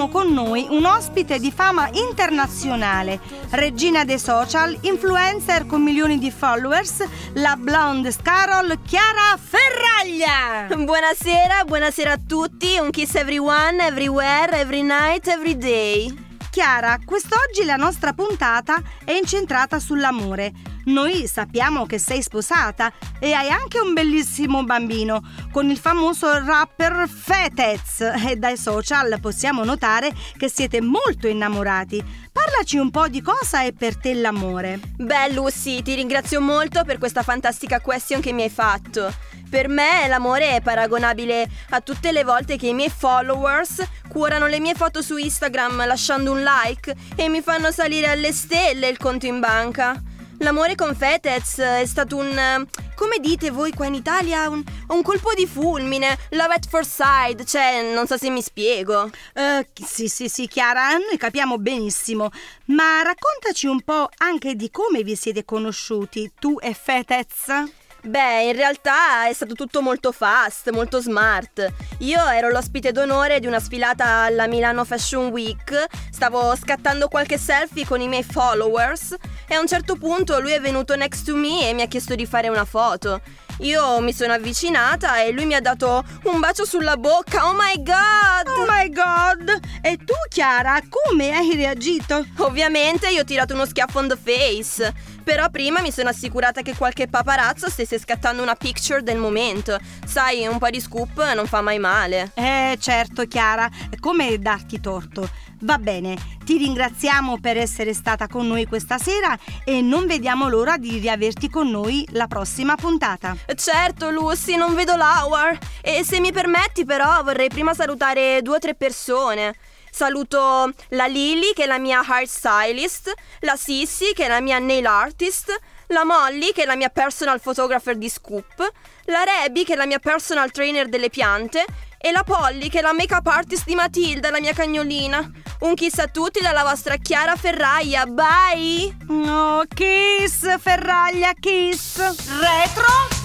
Abbiamo 0.00 0.08
con 0.08 0.32
noi 0.32 0.66
un 0.70 0.86
ospite 0.86 1.38
di 1.38 1.52
fama 1.52 1.90
internazionale, 1.92 3.20
regina 3.50 4.04
dei 4.04 4.18
social, 4.18 4.76
influencer 4.82 5.66
con 5.66 5.82
milioni 5.82 6.18
di 6.18 6.30
followers, 6.30 7.04
la 7.34 7.56
blonde 7.56 8.14
Carol 8.22 8.78
Chiara 8.86 9.38
Ferraglia. 9.38 10.74
Buonasera, 10.74 11.64
buonasera 11.66 12.12
a 12.12 12.18
tutti, 12.26 12.78
un 12.78 12.90
kiss 12.90 13.14
everyone, 13.14 13.84
everywhere, 13.84 14.58
every 14.58 14.82
night, 14.82 15.26
every 15.26 15.56
day. 15.58 16.28
Chiara, 16.50 16.98
quest'oggi 17.04 17.64
la 17.64 17.76
nostra 17.76 18.12
puntata 18.14 18.82
è 19.04 19.12
incentrata 19.12 19.78
sull'amore. 19.78 20.52
Noi 20.84 21.26
sappiamo 21.26 21.86
che 21.86 21.98
sei 21.98 22.22
sposata 22.22 22.92
e 23.18 23.32
hai 23.32 23.50
anche 23.50 23.78
un 23.78 23.92
bellissimo 23.92 24.64
bambino 24.64 25.22
con 25.52 25.68
il 25.68 25.78
famoso 25.78 26.32
rapper 26.44 27.08
Fetez 27.08 28.00
e 28.26 28.36
dai 28.36 28.56
social 28.56 29.18
possiamo 29.20 29.64
notare 29.64 30.12
che 30.36 30.48
siete 30.48 30.80
molto 30.80 31.28
innamorati. 31.28 32.02
Parlaci 32.32 32.78
un 32.78 32.90
po' 32.90 33.08
di 33.08 33.20
cosa 33.20 33.62
è 33.62 33.72
per 33.72 33.96
te 33.96 34.14
l'amore. 34.14 34.80
Beh, 34.96 35.32
Lucy, 35.32 35.82
ti 35.82 35.94
ringrazio 35.94 36.40
molto 36.40 36.84
per 36.84 36.98
questa 36.98 37.22
fantastica 37.22 37.80
question 37.80 38.20
che 38.20 38.32
mi 38.32 38.42
hai 38.42 38.50
fatto. 38.50 39.12
Per 39.50 39.68
me 39.68 40.06
l'amore 40.06 40.56
è 40.56 40.60
paragonabile 40.60 41.48
a 41.70 41.80
tutte 41.80 42.12
le 42.12 42.22
volte 42.22 42.56
che 42.56 42.68
i 42.68 42.74
miei 42.74 42.88
followers 42.88 43.84
curano 44.08 44.46
le 44.46 44.60
mie 44.60 44.74
foto 44.74 45.02
su 45.02 45.16
Instagram 45.16 45.86
lasciando 45.86 46.30
un 46.30 46.42
like 46.42 46.94
e 47.16 47.28
mi 47.28 47.42
fanno 47.42 47.72
salire 47.72 48.08
alle 48.08 48.32
stelle 48.32 48.88
il 48.88 48.96
conto 48.96 49.26
in 49.26 49.40
banca. 49.40 50.00
L'amore 50.42 50.74
con 50.74 50.94
Fetez 50.94 51.58
è 51.58 51.84
stato 51.84 52.16
un... 52.16 52.66
come 52.94 53.18
dite 53.18 53.50
voi 53.50 53.72
qua 53.72 53.84
in 53.84 53.94
Italia? 53.94 54.48
Un, 54.48 54.64
un 54.88 55.02
colpo 55.02 55.34
di 55.34 55.46
fulmine, 55.46 56.18
love 56.30 56.54
at 56.54 56.66
first 56.66 56.92
sight, 56.92 57.44
cioè 57.44 57.92
non 57.92 58.06
so 58.06 58.16
se 58.16 58.30
mi 58.30 58.40
spiego. 58.40 59.10
Eh, 59.34 59.68
sì, 59.74 60.08
sì, 60.08 60.28
sì, 60.28 60.48
Chiara, 60.48 60.92
noi 60.92 61.18
capiamo 61.18 61.58
benissimo. 61.58 62.30
Ma 62.66 63.02
raccontaci 63.02 63.66
un 63.66 63.82
po' 63.82 64.08
anche 64.16 64.54
di 64.54 64.70
come 64.70 65.02
vi 65.02 65.14
siete 65.14 65.44
conosciuti, 65.44 66.32
tu 66.38 66.56
e 66.58 66.72
Fetez. 66.72 67.79
Beh, 68.02 68.44
in 68.44 68.56
realtà 68.56 69.28
è 69.28 69.32
stato 69.34 69.54
tutto 69.54 69.82
molto 69.82 70.10
fast, 70.10 70.70
molto 70.70 71.00
smart. 71.00 71.70
Io 71.98 72.24
ero 72.28 72.48
l'ospite 72.48 72.92
d'onore 72.92 73.40
di 73.40 73.46
una 73.46 73.60
sfilata 73.60 74.22
alla 74.22 74.46
Milano 74.46 74.84
Fashion 74.84 75.26
Week, 75.26 75.84
stavo 76.10 76.56
scattando 76.56 77.08
qualche 77.08 77.36
selfie 77.36 77.84
con 77.84 78.00
i 78.00 78.08
miei 78.08 78.24
followers 78.24 79.14
e 79.46 79.54
a 79.54 79.60
un 79.60 79.66
certo 79.66 79.96
punto 79.96 80.40
lui 80.40 80.52
è 80.52 80.60
venuto 80.60 80.96
next 80.96 81.26
to 81.26 81.36
me 81.36 81.68
e 81.68 81.74
mi 81.74 81.82
ha 81.82 81.86
chiesto 81.86 82.14
di 82.14 82.24
fare 82.24 82.48
una 82.48 82.64
foto. 82.64 83.20
Io 83.60 84.00
mi 84.00 84.14
sono 84.14 84.32
avvicinata 84.32 85.20
e 85.22 85.32
lui 85.32 85.44
mi 85.44 85.54
ha 85.54 85.60
dato 85.60 86.02
un 86.24 86.40
bacio 86.40 86.64
sulla 86.64 86.96
bocca. 86.96 87.46
Oh 87.46 87.52
my 87.52 87.82
god! 87.82 88.48
Oh 88.56 88.64
my 88.66 88.88
god! 88.88 89.60
E 89.82 89.98
tu, 89.98 90.14
Chiara, 90.30 90.80
come 90.88 91.36
hai 91.36 91.54
reagito? 91.54 92.24
Ovviamente 92.38 93.10
io 93.10 93.20
ho 93.20 93.24
tirato 93.24 93.52
uno 93.52 93.66
schiaffo 93.66 93.98
on 93.98 94.08
the 94.08 94.16
face. 94.16 94.94
Però 95.22 95.50
prima 95.50 95.82
mi 95.82 95.92
sono 95.92 96.08
assicurata 96.08 96.62
che 96.62 96.74
qualche 96.74 97.06
paparazzo 97.06 97.68
stesse 97.68 97.98
scattando 97.98 98.40
una 98.40 98.54
picture 98.54 99.02
del 99.02 99.18
momento. 99.18 99.78
Sai, 100.06 100.46
un 100.46 100.56
po' 100.56 100.70
di 100.70 100.80
scoop 100.80 101.22
non 101.34 101.46
fa 101.46 101.60
mai 101.60 101.78
male. 101.78 102.32
Eh, 102.34 102.78
certo, 102.80 103.26
Chiara, 103.26 103.68
come 103.98 104.38
darti 104.38 104.80
torto? 104.80 105.28
Va 105.62 105.76
bene, 105.76 106.16
ti 106.42 106.56
ringraziamo 106.56 107.38
per 107.38 107.58
essere 107.58 107.92
stata 107.92 108.26
con 108.28 108.46
noi 108.46 108.64
questa 108.66 108.96
sera 108.96 109.38
e 109.62 109.82
non 109.82 110.06
vediamo 110.06 110.48
l'ora 110.48 110.78
di 110.78 110.98
riaverti 110.98 111.50
con 111.50 111.68
noi 111.68 112.06
la 112.12 112.26
prossima 112.26 112.76
puntata. 112.76 113.36
Certo, 113.54 114.10
Lucy, 114.10 114.56
non 114.56 114.74
vedo 114.74 114.96
l'hour. 114.96 115.58
E 115.82 116.02
se 116.02 116.18
mi 116.18 116.32
permetti, 116.32 116.86
però, 116.86 117.22
vorrei 117.22 117.48
prima 117.48 117.74
salutare 117.74 118.40
due 118.40 118.56
o 118.56 118.58
tre 118.58 118.74
persone. 118.74 119.54
Saluto 119.90 120.72
la 120.90 121.06
Lily, 121.06 121.52
che 121.52 121.64
è 121.64 121.66
la 121.66 121.78
mia 121.78 122.00
hairstylist, 122.06 123.12
la 123.40 123.56
Sissy, 123.56 124.12
che 124.14 124.24
è 124.24 124.28
la 124.28 124.40
mia 124.40 124.58
nail 124.58 124.86
artist, 124.86 125.54
la 125.88 126.04
Molly, 126.04 126.52
che 126.52 126.62
è 126.62 126.66
la 126.66 126.76
mia 126.76 126.88
personal 126.88 127.40
photographer 127.40 127.96
di 127.96 128.08
Scoop, 128.08 128.72
la 129.06 129.24
Rebi, 129.24 129.64
che 129.64 129.74
è 129.74 129.76
la 129.76 129.86
mia 129.86 129.98
personal 129.98 130.50
trainer 130.52 130.88
delle 130.88 131.10
piante, 131.10 131.64
e 132.00 132.10
la 132.12 132.24
Polly, 132.24 132.68
che 132.70 132.78
è 132.78 132.82
la 132.82 132.94
make-up 132.94 133.26
artist 133.26 133.66
di 133.66 133.74
Matilda, 133.74 134.30
la 134.30 134.40
mia 134.40 134.54
cagnolina. 134.54 135.30
Un 135.60 135.74
kiss 135.74 135.98
a 135.98 136.06
tutti 136.06 136.40
dalla 136.40 136.62
vostra 136.62 136.96
Chiara 136.96 137.36
Ferraia. 137.36 138.06
Bye! 138.06 138.96
Oh, 139.08 139.64
kiss, 139.68 140.58
Ferraglia, 140.58 141.32
kiss! 141.38 141.98
Retro 142.38 143.18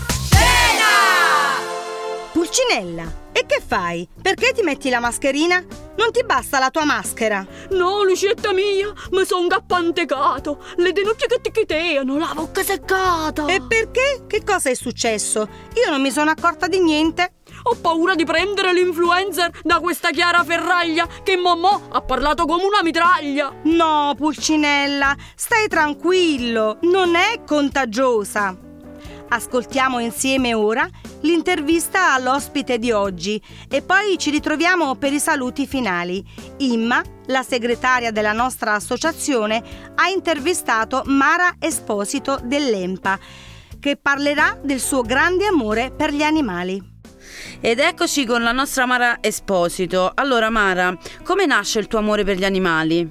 Pulcinella, 2.34 3.30
e 3.32 3.46
che 3.46 3.62
fai? 3.66 4.06
Perché 4.22 4.52
ti 4.52 4.62
metti 4.62 4.90
la 4.90 5.00
mascherina? 5.00 5.64
Non 5.96 6.12
ti 6.12 6.22
basta 6.26 6.60
la 6.60 6.70
tua 6.70 6.84
maschera? 6.84 7.48
No, 7.70 8.04
Lucetta 8.04 8.52
mia, 8.52 8.92
mi 9.12 9.26
son 9.26 9.48
gappantecato. 9.48 10.62
Le 10.76 10.92
denunce 10.92 11.28
che 11.28 11.40
ti 11.40 11.50
chiteano, 11.50 12.18
la 12.18 12.34
bocca 12.36 12.62
seccata. 12.62 13.46
E 13.46 13.62
perché? 13.62 14.26
Che 14.28 14.44
cosa 14.44 14.70
è 14.70 14.74
successo? 14.74 15.48
Io 15.76 15.90
non 15.90 16.02
mi 16.02 16.12
sono 16.12 16.30
accorta 16.30 16.68
di 16.68 16.82
niente. 16.82 17.36
Ho 17.68 17.76
paura 17.82 18.14
di 18.14 18.26
prendere 18.26 18.74
l'influencer 18.74 19.62
da 19.64 19.80
questa 19.80 20.12
Chiara 20.12 20.44
Ferraglia 20.44 21.08
che 21.24 21.36
Momò 21.36 21.82
ha 21.90 22.02
parlato 22.02 22.46
come 22.46 22.64
una 22.64 22.84
mitraglia. 22.84 23.52
No, 23.64 24.14
Pulcinella, 24.16 25.16
stai 25.34 25.68
tranquillo, 25.68 26.78
non 26.82 27.16
è 27.16 27.42
contagiosa. 27.44 28.56
Ascoltiamo 29.30 29.98
insieme 29.98 30.54
ora 30.54 30.88
l'intervista 31.22 32.14
all'ospite 32.14 32.78
di 32.78 32.92
oggi 32.92 33.42
e 33.68 33.82
poi 33.82 34.20
ci 34.20 34.30
ritroviamo 34.30 34.94
per 34.94 35.12
i 35.12 35.20
saluti 35.20 35.66
finali. 35.66 36.24
Imma, 36.58 37.02
la 37.26 37.42
segretaria 37.42 38.12
della 38.12 38.34
nostra 38.34 38.74
associazione, 38.76 39.64
ha 39.96 40.08
intervistato 40.08 41.02
Mara 41.06 41.56
Esposito 41.58 42.40
dell'EMPA, 42.44 43.18
che 43.80 43.98
parlerà 43.98 44.56
del 44.62 44.80
suo 44.80 45.02
grande 45.02 45.48
amore 45.48 45.90
per 45.90 46.14
gli 46.14 46.22
animali. 46.22 46.94
Ed 47.62 47.80
eccoci 47.80 48.26
con 48.26 48.44
la 48.44 48.52
nostra 48.52 48.86
Mara 48.86 49.18
Esposito. 49.22 50.12
Allora 50.14 50.50
Mara, 50.50 50.96
come 51.24 51.46
nasce 51.46 51.80
il 51.80 51.88
tuo 51.88 52.00
amore 52.00 52.24
per 52.24 52.38
gli 52.38 52.44
animali? 52.44 53.10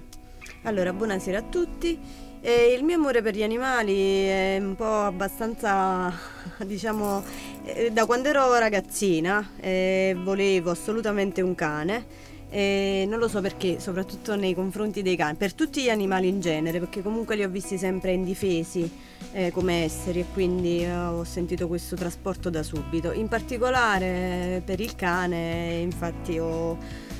Allora, 0.62 0.92
buonasera 0.92 1.38
a 1.38 1.42
tutti. 1.42 1.98
Eh, 2.40 2.74
il 2.76 2.84
mio 2.84 2.96
amore 2.96 3.22
per 3.22 3.34
gli 3.34 3.42
animali 3.42 4.26
è 4.26 4.58
un 4.60 4.76
po' 4.76 5.00
abbastanza, 5.00 6.12
diciamo, 6.64 7.24
eh, 7.64 7.90
da 7.90 8.04
quando 8.04 8.28
ero 8.28 8.56
ragazzina 8.56 9.50
eh, 9.60 10.14
volevo 10.22 10.70
assolutamente 10.70 11.40
un 11.40 11.54
cane. 11.54 12.32
E 12.50 13.06
non 13.08 13.18
lo 13.18 13.26
so 13.26 13.40
perché, 13.40 13.80
soprattutto 13.80 14.36
nei 14.36 14.54
confronti 14.54 15.02
dei 15.02 15.16
cani, 15.16 15.36
per 15.36 15.54
tutti 15.54 15.82
gli 15.82 15.88
animali 15.88 16.28
in 16.28 16.40
genere, 16.40 16.78
perché 16.78 17.02
comunque 17.02 17.34
li 17.34 17.42
ho 17.42 17.48
visti 17.48 17.78
sempre 17.78 18.12
indifesi 18.12 18.88
eh, 19.32 19.50
come 19.50 19.84
esseri 19.84 20.20
e 20.20 20.26
quindi 20.32 20.82
eh, 20.82 20.94
ho 20.94 21.24
sentito 21.24 21.66
questo 21.66 21.96
trasporto 21.96 22.50
da 22.50 22.62
subito. 22.62 23.12
In 23.12 23.28
particolare 23.28 24.56
eh, 24.56 24.62
per 24.64 24.80
il 24.80 24.94
cane, 24.94 25.78
infatti 25.80 26.38
ho 26.38 26.76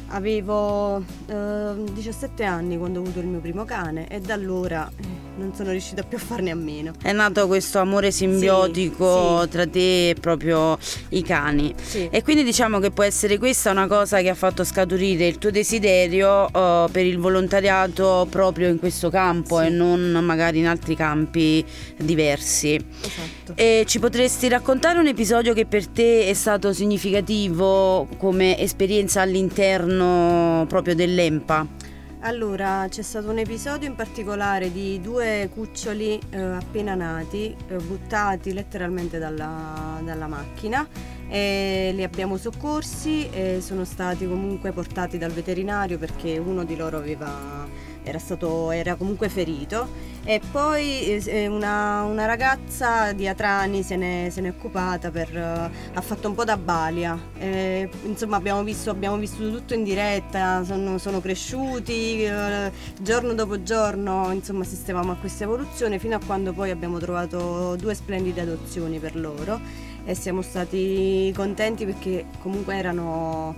Avevo 0.09 1.03
eh, 1.27 1.75
17 1.93 2.45
anni 2.45 2.79
quando 2.79 3.01
ho 3.01 3.03
avuto 3.03 3.21
il 3.21 3.27
mio 3.27 3.41
primo 3.41 3.65
cane 3.65 4.07
e 4.07 4.21
da 4.21 4.35
allora 4.35 4.89
eh, 4.97 5.03
non 5.37 5.53
sono 5.55 5.71
riuscita 5.71 6.03
più 6.03 6.19
a 6.19 6.21
farne 6.21 6.51
a 6.51 6.55
meno. 6.55 6.93
È 7.03 7.11
nato 7.11 7.47
questo 7.49 7.79
amore 7.79 8.11
simbiotico 8.13 9.39
Sì, 9.39 9.43
sì. 9.45 9.49
tra 9.49 9.67
te 9.67 10.09
e 10.11 10.15
proprio 10.15 10.79
i 11.09 11.23
cani. 11.23 11.75
Sì. 11.83 12.09
E 12.13 12.23
quindi 12.23 12.45
diciamo 12.45 12.79
che 12.79 12.91
può 12.91 13.03
essere 13.03 13.39
questa 13.39 13.71
una 13.71 13.89
cosa 13.89 14.21
che 14.21 14.29
ha 14.29 14.35
fatto 14.35 14.63
scaturire 14.63 15.27
il 15.27 15.39
tuo 15.39 15.51
desiderio 15.51 16.47
eh, 16.47 16.89
per 16.93 17.05
il 17.05 17.19
volontariato 17.19 18.27
proprio 18.31 18.69
in 18.69 18.79
questo 18.79 19.11
campo 19.11 19.61
e 19.61 19.69
non 19.69 20.01
magari 20.23 20.59
in 20.59 20.69
altri 20.69 20.95
campi 20.95 21.65
diversi. 21.97 22.75
Esatto. 22.75 23.53
E 23.55 23.85
ci 23.87 23.99
potresti 23.99 24.49
raccontare 24.49 24.99
un 24.99 25.07
episodio 25.07 25.53
che 25.53 25.67
per 25.67 25.87
te 25.87 26.29
è 26.29 26.35
stato 26.35 26.73
significativo 26.73 28.09
come 28.17 28.59
esperienza 28.59 29.21
all'interno 29.21 30.65
proprio 30.69 30.95
dell'EMPA? 30.95 31.83
Allora, 32.25 32.87
c'è 32.89 33.03
stato 33.03 33.29
un 33.29 33.37
episodio 33.37 33.87
in 33.87 33.95
particolare 33.97 34.73
di 34.73 34.99
due 35.03 35.51
cuccioli 35.53 36.19
eh, 36.31 36.41
appena 36.41 36.95
nati, 36.95 37.55
eh, 37.69 37.77
buttati 37.77 38.55
letteralmente 38.55 39.19
dalla, 39.19 40.01
dalla 40.03 40.27
macchina. 40.27 40.89
E 41.29 41.93
li 41.95 42.03
abbiamo 42.03 42.39
soccorsi 42.39 43.29
e 43.29 43.61
sono 43.61 43.85
stati 43.85 44.27
comunque 44.27 44.73
portati 44.73 45.19
dal 45.19 45.33
veterinario 45.33 45.99
perché 45.99 46.39
uno 46.39 46.65
di 46.65 46.77
loro 46.77 46.97
aveva, 46.97 47.67
era, 48.05 48.19
stato, 48.19 48.71
era 48.71 48.95
comunque 48.95 49.29
ferito. 49.29 50.13
E 50.27 50.41
poi 50.51 51.23
eh, 51.27 51.47
una, 51.49 52.03
una 52.05 52.25
ragazza 52.25 53.13
di 53.13 53.29
Atrani 53.29 53.83
se 53.83 53.97
ne, 53.97 54.29
se 54.31 54.41
n'è 54.41 54.49
occupata, 54.49 55.11
per, 55.11 55.37
eh, 55.37 55.71
ha 55.93 56.01
fatto 56.01 56.29
un 56.29 56.35
po' 56.35 56.45
da 56.45 56.57
balia. 56.57 57.19
Eh, 57.39 57.91
insomma 58.05 58.37
abbiamo 58.37 58.63
visto, 58.63 58.91
abbiamo 58.91 59.17
visto 59.17 59.51
tutto 59.51 59.75
in 59.75 59.85
diretta, 59.85 60.65
sono, 60.65 60.97
sono 60.99 61.21
cresciuti 61.21 62.25
eh, 62.25 62.71
giorno 63.01 63.35
dopo 63.35 63.63
giorno, 63.63 64.31
insomma 64.33 64.63
assistevamo 64.63 65.13
a 65.13 65.17
questa 65.17 65.45
evoluzione 65.45 65.99
fino 65.99 66.17
a 66.17 66.21
quando 66.25 66.53
poi 66.53 66.71
abbiamo 66.71 66.99
trovato 66.99 67.77
due 67.77 67.95
splendide 67.95 68.41
adozioni 68.41 68.99
per 68.99 69.17
loro 69.17 69.61
e 70.05 70.15
siamo 70.15 70.43
stati 70.43 71.33
contenti 71.35 71.85
perché 71.87 72.27
comunque 72.41 72.77
erano 72.77 73.57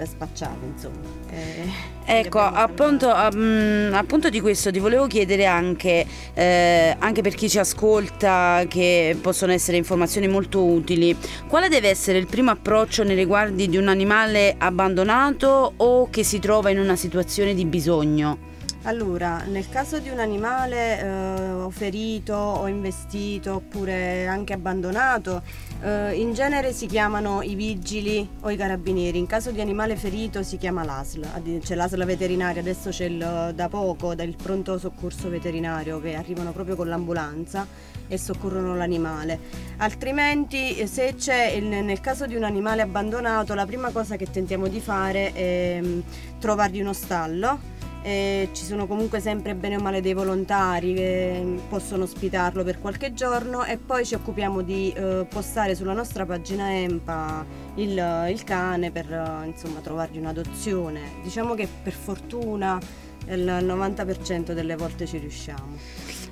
eh, 0.00 0.06
spacciati 0.06 0.64
insomma. 0.64 0.96
Eh, 1.30 1.96
Ecco, 2.10 2.38
appunto, 2.38 3.14
mm, 3.36 3.92
appunto 3.92 4.30
di 4.30 4.40
questo 4.40 4.70
ti 4.70 4.78
volevo 4.78 5.06
chiedere 5.06 5.44
anche, 5.44 6.06
eh, 6.32 6.96
anche 6.98 7.20
per 7.20 7.34
chi 7.34 7.50
ci 7.50 7.58
ascolta, 7.58 8.64
che 8.66 9.14
possono 9.20 9.52
essere 9.52 9.76
informazioni 9.76 10.26
molto 10.26 10.64
utili, 10.64 11.14
quale 11.48 11.68
deve 11.68 11.90
essere 11.90 12.16
il 12.16 12.26
primo 12.26 12.50
approccio 12.50 13.04
nei 13.04 13.14
riguardi 13.14 13.68
di 13.68 13.76
un 13.76 13.88
animale 13.88 14.54
abbandonato 14.56 15.74
o 15.76 16.08
che 16.08 16.24
si 16.24 16.38
trova 16.38 16.70
in 16.70 16.78
una 16.78 16.96
situazione 16.96 17.52
di 17.52 17.66
bisogno? 17.66 18.48
Allora, 18.84 19.42
nel 19.42 19.68
caso 19.68 19.98
di 19.98 20.08
un 20.08 20.18
animale 20.18 21.00
eh, 21.00 21.50
o 21.50 21.68
ferito 21.68 22.32
o 22.32 22.66
investito 22.68 23.56
oppure 23.56 24.26
anche 24.26 24.54
abbandonato, 24.54 25.42
Eh, 25.80 26.14
in 26.14 26.32
genere 26.32 26.72
si 26.72 26.86
chiamano 26.86 27.40
i 27.40 27.54
vigili 27.54 28.28
o 28.40 28.50
i 28.50 28.56
carabinieri, 28.56 29.16
in 29.16 29.26
caso 29.26 29.52
di 29.52 29.60
animale 29.60 29.94
ferito 29.94 30.42
si 30.42 30.56
chiama 30.56 30.82
l'ASL, 30.82 31.60
c'è 31.60 31.76
l'ASL 31.76 32.04
veterinaria, 32.04 32.60
adesso 32.60 32.90
c'è 32.90 33.04
il- 33.04 33.52
da 33.54 33.68
poco 33.68 34.16
del 34.16 34.34
pronto 34.34 34.76
soccorso 34.76 35.28
veterinario 35.28 36.00
che 36.00 36.14
arrivano 36.14 36.50
proprio 36.50 36.74
con 36.74 36.88
l'ambulanza 36.88 37.64
e 38.08 38.18
soccorrono 38.18 38.74
l'animale. 38.74 39.38
Altrimenti 39.76 40.76
eh, 40.76 40.88
se 40.88 41.14
c'è 41.16 41.52
il- 41.52 41.66
nel 41.66 42.00
caso 42.00 42.26
di 42.26 42.34
un 42.34 42.42
animale 42.42 42.82
abbandonato 42.82 43.54
la 43.54 43.64
prima 43.64 43.90
cosa 43.90 44.16
che 44.16 44.28
tentiamo 44.28 44.66
di 44.66 44.80
fare 44.80 45.32
è 45.32 45.78
mm, 45.80 46.00
trovargli 46.40 46.80
uno 46.80 46.92
stallo 46.92 47.76
e 48.08 48.48
ci 48.52 48.64
sono 48.64 48.86
comunque 48.86 49.20
sempre 49.20 49.54
bene 49.54 49.76
o 49.76 49.80
male 49.80 50.00
dei 50.00 50.14
volontari 50.14 50.94
che 50.94 51.60
possono 51.68 52.04
ospitarlo 52.04 52.64
per 52.64 52.80
qualche 52.80 53.12
giorno 53.12 53.64
e 53.64 53.76
poi 53.76 54.06
ci 54.06 54.14
occupiamo 54.14 54.62
di 54.62 54.90
eh, 54.96 55.26
postare 55.28 55.74
sulla 55.74 55.92
nostra 55.92 56.24
pagina 56.24 56.72
EMPA 56.72 57.44
il, 57.74 58.26
il 58.30 58.44
cane 58.44 58.90
per 58.90 59.12
eh, 59.12 59.46
insomma 59.48 59.80
trovargli 59.80 60.16
un'adozione. 60.16 61.20
Diciamo 61.22 61.52
che 61.52 61.68
per 61.82 61.92
fortuna 61.92 62.80
il 63.26 63.44
90% 63.44 64.52
delle 64.52 64.74
volte 64.74 65.04
ci 65.04 65.18
riusciamo. 65.18 65.76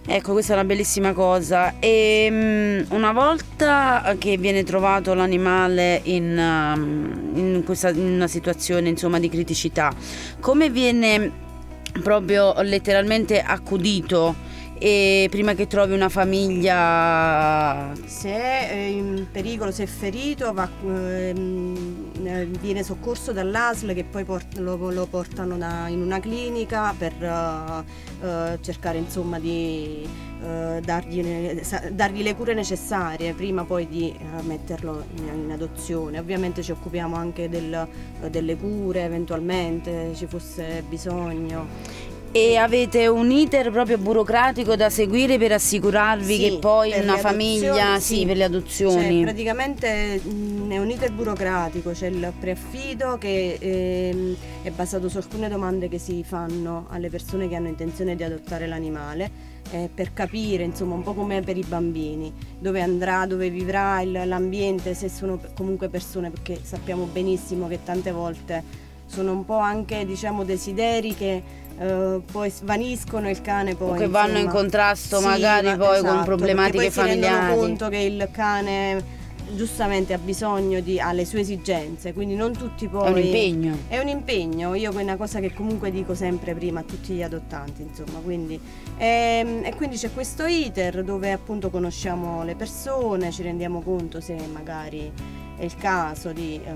Ecco, 0.07 0.33
questa 0.33 0.53
è 0.53 0.57
una 0.57 0.65
bellissima 0.65 1.13
cosa. 1.13 1.75
E 1.79 2.29
mm, 2.31 2.81
una 2.89 3.13
volta 3.13 4.15
che 4.19 4.39
viene 4.39 4.63
trovato 4.65 5.13
l'animale 5.13 6.01
in, 6.05 6.39
um, 6.39 7.33
in 7.35 7.63
questa, 7.67 7.91
in 7.91 8.15
una 8.15 8.29
situazione 8.29 8.89
insomma, 8.89 9.19
di 9.19 9.29
criticità, 9.29 9.93
come 10.41 10.71
viene 10.71 11.45
proprio 12.03 12.55
letteralmente 12.63 13.41
accudito 13.41 14.35
e 14.79 15.29
prima 15.31 15.55
che 15.55 15.67
trovi 15.67 15.95
una 15.95 16.11
famiglia 16.11 17.93
Se 18.05 18.29
è 18.29 18.75
in 18.75 19.27
pericolo, 19.33 19.71
se 19.71 19.85
è 19.85 19.87
ferito, 19.87 20.53
va, 20.53 20.69
ehm, 20.85 22.11
eh, 22.25 22.45
viene 22.61 22.83
soccorso 22.83 23.33
dall'ASL 23.33 23.95
che 23.95 24.05
poi 24.05 24.25
lo, 24.57 24.91
lo 24.91 25.07
portano 25.07 25.57
da- 25.57 25.89
in 25.89 26.03
una 26.03 26.21
clinica 26.21 26.95
per 26.97 27.13
eh, 27.23 27.85
eh, 28.27 28.59
cercare 28.61 28.99
insomma 28.99 29.39
di 29.39 30.07
eh, 30.43 30.81
dargli, 30.85 31.23
dargli 31.93 32.23
le 32.23 32.35
cure 32.35 32.53
necessarie 32.53 33.33
prima 33.33 33.65
poi 33.65 33.89
di 33.89 34.15
metterlo 34.43 35.05
in, 35.17 35.45
in 35.45 35.51
adozione. 35.51 36.19
Ovviamente 36.19 36.63
ci 36.63 36.73
occupiamo 36.73 37.17
anche 37.17 37.49
del- 37.49 37.89
delle 38.31 38.57
cure 38.57 39.05
eventualmente, 39.05 40.13
ci 40.15 40.27
fosse 40.27 40.85
bisogno. 40.87 42.15
E 42.37 42.57
avete 42.57 43.07
un 43.07 43.31
iter 43.31 43.71
proprio 43.71 43.97
burocratico 43.97 44.77
da 44.77 44.91
seguire 44.91 45.39
per 45.39 45.53
assicurarvi 45.53 46.35
Sì, 46.35 46.41
che 46.43 46.59
poi 46.59 46.93
una 47.01 47.17
famiglia, 47.17 47.99
sì, 47.99 48.19
sì. 48.19 48.27
per 48.27 48.37
le 48.37 48.45
adozioni. 48.45 49.15
Cioè, 49.17 49.23
praticamente 49.23 50.21
mh, 50.23 50.71
è 50.71 50.79
un 50.79 50.91
iter 50.91 51.13
burocratico, 51.13 51.93
c'è 51.93 52.09
il 52.09 52.31
preaffido 52.39 53.17
che 53.19 53.57
ehm, 53.59 54.37
è 54.63 54.71
basato 54.71 55.09
su 55.09 55.17
alcune 55.17 55.49
domande 55.49 55.89
che 55.89 55.99
si 55.99 56.23
fanno 56.25 56.87
alle 56.91 57.09
persone 57.09 57.49
che 57.49 57.55
hanno 57.55 57.69
intenzione 57.69 58.15
di 58.15 58.23
adottare 58.23 58.67
l'animale 58.67 59.55
eh, 59.71 59.89
per 59.93 60.13
capire 60.13 60.63
insomma 60.63 60.95
un 60.95 61.03
po' 61.03 61.15
come 61.15 61.41
per 61.41 61.57
i 61.57 61.65
bambini, 61.67 62.31
dove 62.59 62.83
andrà, 62.83 63.25
dove 63.25 63.49
vivrà 63.49 64.03
il- 64.03 64.23
l'ambiente, 64.27 64.93
se 64.93 65.09
sono 65.09 65.41
comunque 65.57 65.89
persone, 65.89 66.31
perché 66.31 66.59
sappiamo 66.63 67.05
benissimo 67.11 67.67
che 67.67 67.79
tante 67.83 68.13
volte 68.13 68.85
sono 69.07 69.31
un 69.33 69.45
po' 69.45 69.59
anche 69.59 70.05
diciamo 70.05 70.43
desideri 70.45 71.15
che 71.15 71.43
eh, 71.79 72.21
poi 72.31 72.51
svaniscono 72.51 73.29
e 73.29 73.31
il 73.33 73.43
cane 73.43 73.75
poi 73.75 73.91
O 73.91 73.95
che 73.95 74.09
vanno 74.09 74.39
in 74.39 74.49
contrasto 74.49 75.19
sì, 75.19 75.25
magari 75.25 75.67
va- 75.67 75.77
poi 75.77 75.99
con 75.99 76.09
esatto, 76.09 76.25
problematiche 76.25 76.77
perché 76.85 76.93
poi 76.95 77.05
si 77.05 77.11
rendono 77.11 77.35
familiari. 77.37 77.59
conto 77.61 77.89
che 77.89 77.99
il 77.99 78.29
cane 78.33 79.25
giustamente 79.55 80.13
ha 80.13 80.19
bisogno 80.19 80.81
di 80.81 80.99
ha 80.99 81.13
le 81.13 81.25
sue 81.25 81.41
esigenze, 81.41 82.13
quindi 82.13 82.35
non 82.35 82.53
tutti 82.53 82.89
poi 82.89 83.07
È 83.07 83.11
un 83.11 83.19
impegno. 83.19 83.79
È 83.89 83.99
un 83.99 84.09
impegno, 84.09 84.75
io 84.75 84.91
è 84.91 85.03
una 85.03 85.17
cosa 85.17 85.39
che 85.39 85.53
comunque 85.55 85.93
dico 85.93 86.15
sempre 86.17 86.53
prima 86.55 86.81
a 86.81 86.83
tutti 86.83 87.13
gli 87.13 87.23
adottanti, 87.23 87.83
insomma, 87.83 88.19
quindi 88.25 88.59
ehm, 88.97 89.65
e 89.65 89.75
quindi 89.77 89.97
c'è 89.97 90.13
questo 90.13 90.47
iter 90.47 91.05
dove 91.05 91.31
appunto 91.31 91.71
conosciamo 91.71 92.43
le 92.43 92.57
persone, 92.57 93.31
ci 93.31 93.43
rendiamo 93.43 93.83
conto 93.83 94.21
se 94.21 94.37
magari 94.53 95.13
è 95.59 95.65
il 95.65 95.77
caso 95.77 96.33
di, 96.33 96.61
eh, 96.63 96.75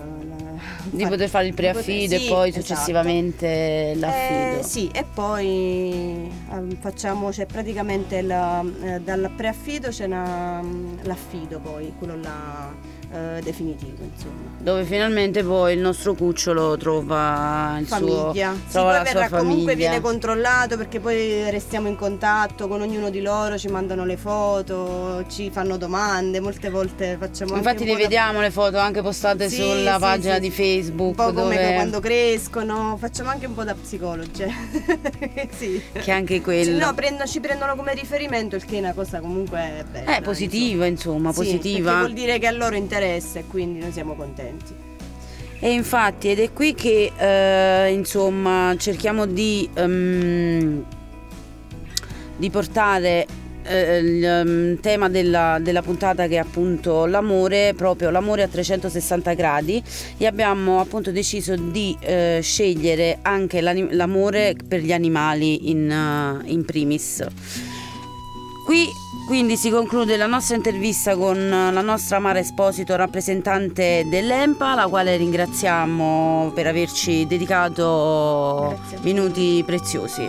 Di 0.90 1.06
poter 1.06 1.28
fare 1.28 1.46
il 1.46 1.54
preaffido 1.54 2.16
sì, 2.16 2.26
e 2.26 2.28
poi 2.28 2.48
esatto. 2.48 2.64
successivamente 2.64 3.92
l'affido. 3.96 4.58
Eh, 4.60 4.62
sì, 4.62 4.88
e 4.92 5.04
poi 5.04 6.30
ehm, 6.50 6.76
facciamo, 6.80 7.28
c'è 7.30 7.46
praticamente 7.46 8.22
la- 8.22 8.64
eh, 8.82 9.00
dal 9.00 9.30
preaffido 9.36 9.88
c'è 9.88 10.06
una- 10.06 10.62
l'affido 11.02 11.58
poi, 11.60 11.92
quello 11.98 12.16
là 12.16 12.72
eh, 13.12 13.40
definitivo, 13.42 14.04
insomma. 14.04 14.48
Dove 14.58 14.84
finalmente 14.84 15.42
poi 15.42 15.72
il 15.74 15.80
nostro 15.80 16.14
cucciolo 16.14 16.76
trova 16.76 17.76
il 17.80 17.86
Famiglia. 17.86 18.52
suo 18.52 18.62
Sì, 18.66 18.72
trova 18.72 18.90
poi 18.92 18.98
la 18.98 19.04
sua 19.10 19.20
verrà 19.20 19.38
comunque 19.38 19.74
viene 19.74 20.00
controllato 20.00 20.76
perché 20.76 21.00
poi 21.00 21.50
restiamo 21.50 21.88
in 21.88 21.96
contatto 21.96 22.68
con 22.68 22.80
ognuno 22.82 23.10
di 23.10 23.20
loro, 23.22 23.58
ci 23.58 23.68
mandano 23.68 24.04
le 24.04 24.16
foto, 24.16 25.24
ci 25.28 25.50
fanno 25.50 25.76
domande, 25.76 26.40
molte 26.40 26.70
volte 26.70 27.16
facciamo 27.18 27.56
Infatti 27.56 27.84
le 27.84 27.92
po' 27.92 27.96
da- 27.96 28.02
vediamo 28.02 28.40
le 28.40 28.50
foto 28.50 28.78
anche 28.78 29.02
postate 29.02 29.48
Sì, 29.48 29.56
sulla 29.56 29.94
sì, 29.94 30.00
pagina 30.00 30.34
sì, 30.34 30.40
di 30.40 30.50
sì. 30.50 30.52
Facebook 30.62 31.08
Un 31.08 31.14
po' 31.26 31.32
come 31.32 31.56
dove 31.56 31.74
quando 31.74 32.00
crescono, 32.00 32.96
facciamo 33.00 33.30
anche 33.30 33.46
un 33.46 33.54
po' 33.54 33.64
da 33.64 33.74
psicologi. 33.74 34.44
sì. 35.56 35.82
che 35.92 36.10
anche 36.10 36.40
quello 36.40 36.84
No, 36.86 36.94
prendo- 36.94 37.26
ci 37.26 37.40
prendono 37.40 37.74
come 37.74 37.94
riferimento, 37.94 38.56
il 38.56 38.64
che 38.64 38.76
è 38.76 38.78
una 38.78 38.92
cosa 38.92 39.20
comunque 39.20 39.84
bella. 39.90 40.16
è 40.16 40.20
positiva, 40.20 40.86
insomma, 40.86 41.28
insomma. 41.28 41.46
Sì, 41.46 41.56
positiva. 41.56 41.98
vuol 41.98 42.12
dire 42.12 42.38
che 42.38 42.46
a 42.46 42.50
loro 42.52 42.76
interessa 42.76 42.98
e 43.06 43.44
quindi 43.48 43.80
noi 43.80 43.92
siamo 43.92 44.14
contenti. 44.14 44.88
E 45.62 45.72
infatti 45.72 46.30
ed 46.30 46.38
è 46.38 46.52
qui 46.52 46.74
che 46.74 47.12
eh, 47.16 47.92
insomma 47.92 48.74
cerchiamo 48.78 49.26
di, 49.26 49.68
ehm, 49.74 50.84
di 52.36 52.50
portare 52.50 53.26
eh, 53.64 53.98
il 53.98 54.24
ehm, 54.24 54.80
tema 54.80 55.10
della, 55.10 55.58
della 55.60 55.82
puntata 55.82 56.26
che 56.26 56.36
è 56.36 56.38
appunto 56.38 57.04
l'amore, 57.04 57.74
proprio 57.76 58.10
l'amore 58.10 58.42
a 58.42 58.48
360 58.48 59.34
gradi 59.34 59.82
e 60.16 60.26
abbiamo 60.26 60.80
appunto 60.80 61.12
deciso 61.12 61.54
di 61.56 61.96
eh, 62.00 62.40
scegliere 62.42 63.18
anche 63.22 63.60
l'amore 63.60 64.56
per 64.66 64.80
gli 64.80 64.92
animali 64.92 65.70
in, 65.70 65.90
eh, 65.90 66.50
in 66.50 66.64
primis. 66.64 67.24
Qui 68.64 68.92
quindi 69.26 69.56
si 69.56 69.70
conclude 69.70 70.16
la 70.16 70.26
nostra 70.26 70.56
intervista 70.56 71.16
con 71.16 71.48
la 71.48 71.80
nostra 71.82 72.18
Mara 72.18 72.40
Esposito, 72.40 72.96
rappresentante 72.96 74.04
dell'EMPA, 74.08 74.74
la 74.74 74.88
quale 74.88 75.16
ringraziamo 75.16 76.50
per 76.52 76.66
averci 76.66 77.26
dedicato 77.26 78.76
Grazie. 78.76 78.98
minuti 79.02 79.62
preziosi. 79.64 80.28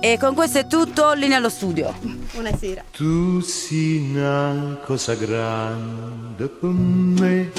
E 0.00 0.18
con 0.18 0.34
questo 0.34 0.58
è 0.58 0.66
tutto, 0.66 1.14
linea 1.14 1.38
allo 1.38 1.48
studio. 1.48 1.94
Buonasera. 2.32 2.84
Tu 2.92 3.40
sei 3.40 4.10
una 4.10 4.78
cosa 4.84 5.14
grande 5.14 6.48
per 6.48 6.70
me, 6.70 7.50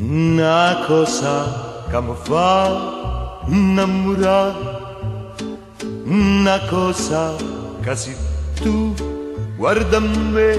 una 0.00 0.84
cosa 0.86 1.86
che 1.90 2.00
mi 2.00 2.14
fa 2.24 3.40
innamorare, 3.48 4.77
una 6.08 6.58
cosa 6.68 7.36
se 7.94 8.16
tu 8.62 8.94
guarda 9.56 10.00
me, 10.00 10.56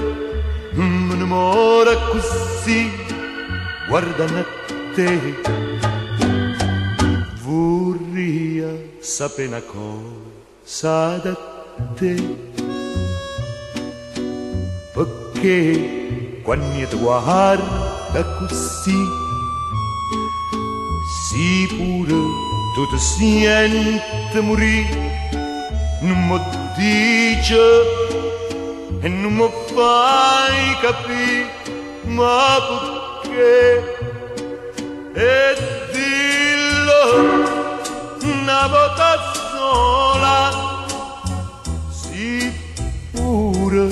mi 0.74 1.12
innamora 1.12 1.94
così, 2.10 2.90
guardando 3.88 4.38
a 4.38 4.44
te. 4.94 5.18
Vorrei 7.42 8.96
sapere 9.00 9.48
una 9.48 9.62
cosa 9.62 11.16
da 11.18 11.36
te 11.96 12.14
perché 14.94 16.40
quando 16.42 16.86
ti 16.86 16.96
guarda 16.96 18.24
così 18.38 18.98
si 21.28 21.66
pure 21.76 22.18
tu 22.74 22.86
ti 22.90 22.98
senti 22.98 24.40
morire 24.40 25.19
non 26.00 26.26
mi 26.28 26.40
dice 26.76 27.60
e 29.02 29.08
non 29.08 29.32
mi 29.34 29.50
fai 29.74 30.76
capire 30.80 31.50
ma 32.04 32.58
perché? 33.22 33.98
E 35.12 35.56
dillo 35.92 37.02
una 38.22 38.66
volta 38.66 39.32
sola 39.50 40.84
sì 41.90 42.50
pure 43.12 43.88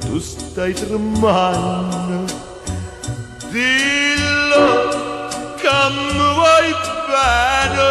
tu 0.00 0.18
stai 0.18 0.74
tremando. 0.74 2.40
Dillo 3.50 4.66
che 5.56 5.70
mi 5.90 6.34
vuoi 6.34 6.74
bene 7.08 7.90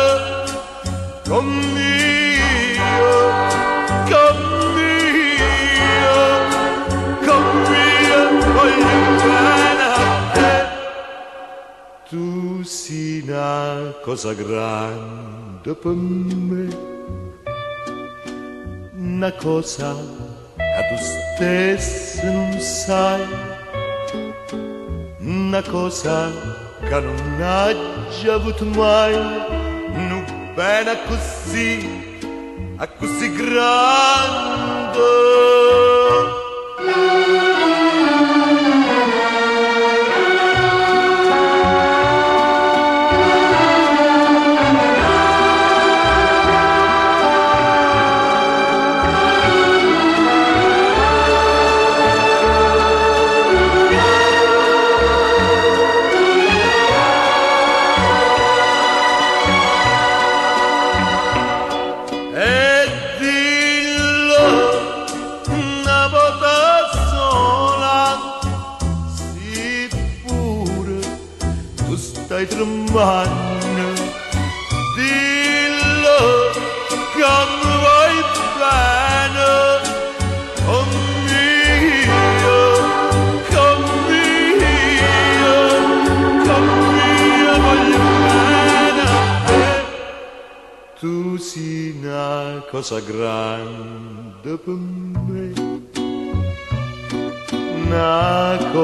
una 13.42 13.94
cosa 14.04 14.34
grande 14.34 15.74
per 15.74 15.94
me, 15.94 16.68
una 18.96 19.32
cosa 19.34 19.96
che 20.56 20.88
tu 20.90 20.98
stesso 21.02 22.24
non 22.24 22.60
sai, 22.60 23.26
una 25.22 25.64
cosa 25.64 26.30
che 26.82 27.00
non 27.00 27.42
hai 27.42 27.76
già 28.22 28.36
avuto 28.36 28.64
mai, 28.66 29.16
non 30.08 30.24
bene 30.54 31.00
così, 31.08 32.20
a 32.78 32.88
così 32.88 33.32
grande. 33.34 35.61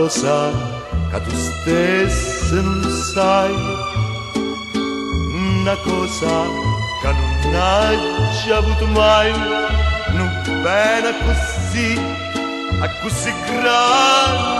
Una 0.07 0.13
cosa 0.13 0.51
che 1.11 1.21
tu 1.21 1.31
stesso 1.35 2.61
non 2.61 2.81
sai, 3.13 3.53
una 5.33 5.75
cosa 5.83 6.45
che 7.01 7.11
non 7.11 7.55
hai 7.55 7.97
avuto 8.53 8.85
mai, 8.87 9.31
non 10.13 10.29
bene 10.63 11.13
così, 11.25 11.99
a 12.79 12.89
così 13.01 13.33
grande. 13.51 14.57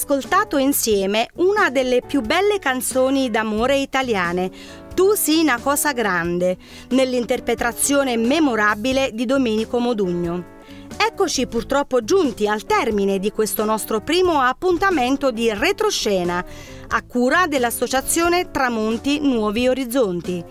Ascoltato 0.00 0.56
insieme 0.56 1.28
una 1.34 1.68
delle 1.68 2.00
più 2.00 2.22
belle 2.22 2.58
canzoni 2.58 3.30
d'amore 3.30 3.76
italiane, 3.76 4.50
Tu 4.94 5.14
sii 5.14 5.42
una 5.42 5.60
cosa 5.60 5.92
grande, 5.92 6.56
nell'interpretazione 6.90 8.16
memorabile 8.16 9.10
di 9.12 9.26
Domenico 9.26 9.78
Modugno. 9.78 10.58
Eccoci 10.96 11.46
purtroppo 11.46 12.02
giunti 12.02 12.48
al 12.48 12.64
termine 12.64 13.18
di 13.18 13.30
questo 13.30 13.64
nostro 13.64 14.00
primo 14.00 14.40
appuntamento 14.40 15.30
di 15.30 15.52
retroscena, 15.52 16.42
a 16.88 17.02
cura 17.02 17.46
dell'Associazione 17.46 18.50
Tramonti 18.50 19.20
Nuovi 19.20 19.68
Orizzonti. 19.68 20.44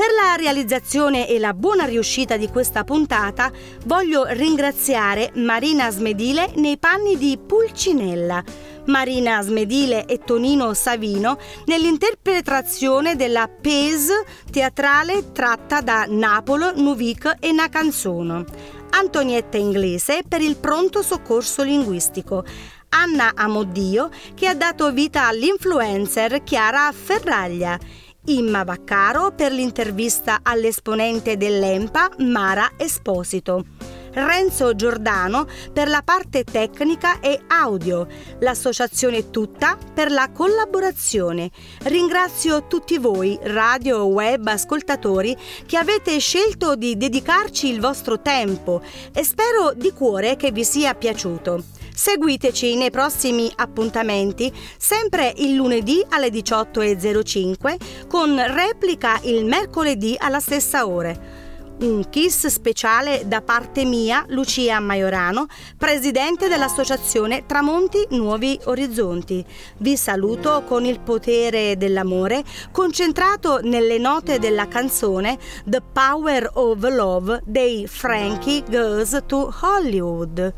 Per 0.00 0.08
la 0.12 0.34
realizzazione 0.34 1.28
e 1.28 1.38
la 1.38 1.52
buona 1.52 1.84
riuscita 1.84 2.36
di 2.36 2.48
questa 2.48 2.84
puntata 2.84 3.52
voglio 3.84 4.24
ringraziare 4.26 5.30
Marina 5.34 5.90
Smedile 5.90 6.52
nei 6.56 6.78
panni 6.78 7.18
di 7.18 7.38
Pulcinella, 7.38 8.42
Marina 8.90 9.40
Smedile 9.40 10.04
e 10.04 10.18
Tonino 10.18 10.74
Savino 10.74 11.38
nell'interpretazione 11.66 13.14
della 13.14 13.48
Pese 13.48 14.24
teatrale 14.50 15.30
tratta 15.32 15.80
da 15.80 16.06
Napolo, 16.08 16.72
Nuvic 16.74 17.36
e 17.38 17.52
Nacanzono, 17.52 18.44
Antonietta 18.90 19.56
Inglese 19.56 20.22
per 20.28 20.40
il 20.40 20.56
pronto 20.56 21.02
soccorso 21.02 21.62
linguistico, 21.62 22.44
Anna 22.88 23.30
Amoddio 23.36 24.10
che 24.34 24.48
ha 24.48 24.54
dato 24.54 24.90
vita 24.90 25.28
all'influencer 25.28 26.42
Chiara 26.42 26.92
Ferraglia, 26.92 27.78
Imma 28.26 28.64
Vaccaro 28.64 29.30
per 29.30 29.52
l'intervista 29.52 30.40
all'esponente 30.42 31.36
dell'EMPA 31.36 32.10
Mara 32.18 32.72
Esposito. 32.76 33.79
Renzo 34.12 34.74
Giordano 34.74 35.46
per 35.72 35.88
la 35.88 36.02
parte 36.02 36.44
tecnica 36.44 37.20
e 37.20 37.40
audio, 37.46 38.06
l'associazione 38.40 39.30
tutta 39.30 39.78
per 39.94 40.10
la 40.10 40.30
collaborazione. 40.32 41.50
Ringrazio 41.84 42.66
tutti 42.66 42.98
voi, 42.98 43.38
radio 43.42 44.04
web 44.04 44.46
ascoltatori, 44.46 45.36
che 45.66 45.76
avete 45.76 46.18
scelto 46.18 46.74
di 46.74 46.96
dedicarci 46.96 47.68
il 47.68 47.80
vostro 47.80 48.20
tempo 48.20 48.82
e 49.12 49.24
spero 49.24 49.72
di 49.74 49.92
cuore 49.92 50.36
che 50.36 50.50
vi 50.50 50.64
sia 50.64 50.94
piaciuto. 50.94 51.62
Seguiteci 51.94 52.76
nei 52.76 52.90
prossimi 52.90 53.52
appuntamenti, 53.54 54.50
sempre 54.78 55.34
il 55.36 55.54
lunedì 55.54 56.02
alle 56.08 56.28
18.05, 56.28 58.06
con 58.08 58.42
replica 58.54 59.20
il 59.24 59.44
mercoledì 59.44 60.16
alla 60.18 60.40
stessa 60.40 60.86
ora. 60.86 61.39
Un 61.80 62.10
kiss 62.10 62.46
speciale 62.48 63.22
da 63.26 63.40
parte 63.40 63.86
mia, 63.86 64.26
Lucia 64.28 64.78
Maiorano, 64.80 65.46
presidente 65.78 66.46
dell'Associazione 66.46 67.46
Tramonti 67.46 68.06
Nuovi 68.10 68.60
Orizzonti. 68.64 69.42
Vi 69.78 69.96
saluto 69.96 70.62
con 70.66 70.84
il 70.84 71.00
potere 71.00 71.78
dell'amore, 71.78 72.44
concentrato 72.70 73.60
nelle 73.62 73.96
note 73.96 74.38
della 74.38 74.68
canzone 74.68 75.38
The 75.64 75.80
Power 75.80 76.50
of 76.52 76.82
Love 76.82 77.40
dei 77.46 77.86
Frankie 77.86 78.62
Goes 78.68 79.18
to 79.24 79.50
Hollywood. 79.62 80.52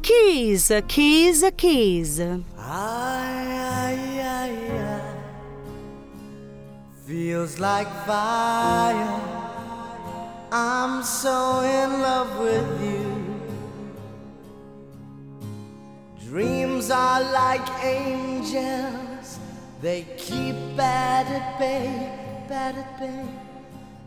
Kiss, 0.00 0.76
kiss, 0.86 1.46
kiss. 1.54 2.18
Ay, 2.18 3.46
ay, 3.46 4.18
ay, 4.18 4.56
ay. 4.80 5.00
Feels 7.06 7.58
like 7.58 7.88
fire. 8.04 9.41
I'm 10.54 11.02
so 11.02 11.60
in 11.60 12.02
love 12.02 12.38
with 12.38 12.82
you. 12.82 13.40
Dreams 16.28 16.90
are 16.90 17.22
like 17.32 17.66
angels, 17.82 19.38
they 19.80 20.04
keep 20.18 20.54
bad 20.76 21.26
at 21.28 21.58
bay, 21.58 22.44
bad 22.50 22.76
at 22.76 22.98
bay. 23.00 23.24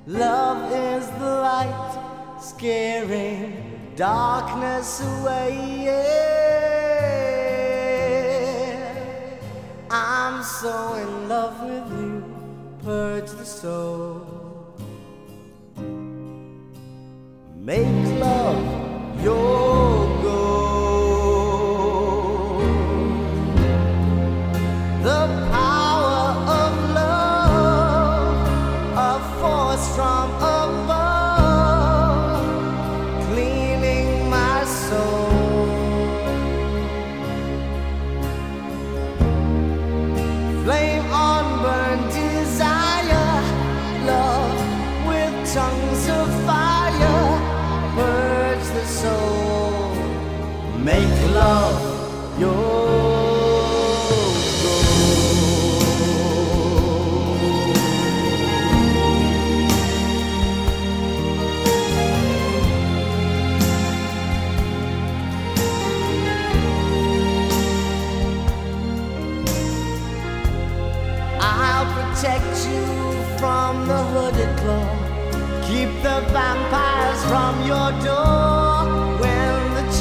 Love 0.05 0.71
is 0.71 1.08
the 1.17 1.25
light, 1.25 2.38
scaring 2.39 3.93
darkness 3.95 5.01
away. 5.01 5.86
Yeah. 5.86 6.25
I'm 9.89 10.43
so 10.43 10.93
in 10.93 11.27
love 11.27 11.60
with 11.63 11.89
you, 11.99 12.23
purge 12.84 13.31
the 13.31 13.45
soul. 13.45 14.44
Make 17.65 18.19
love 18.19 18.74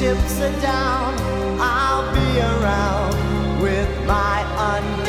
chips 0.05 0.39
are 0.39 0.61
down, 0.61 1.15
I'll 1.59 2.05
be 2.13 2.39
around 2.39 3.63
with 3.63 3.89
my 4.07 4.45
unlimited. 4.59 5.04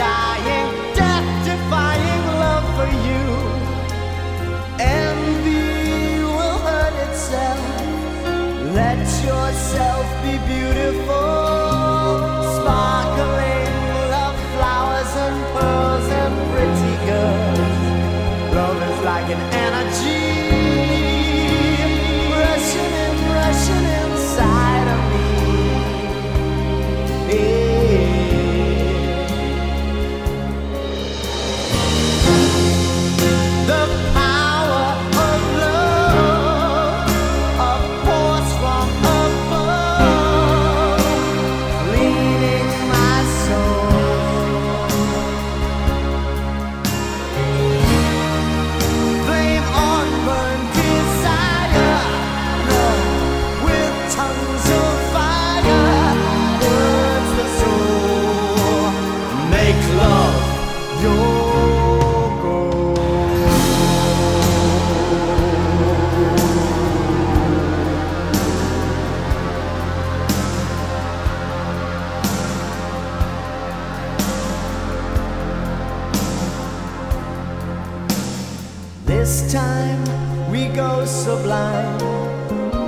go 80.75 81.05
sublime. 81.05 81.99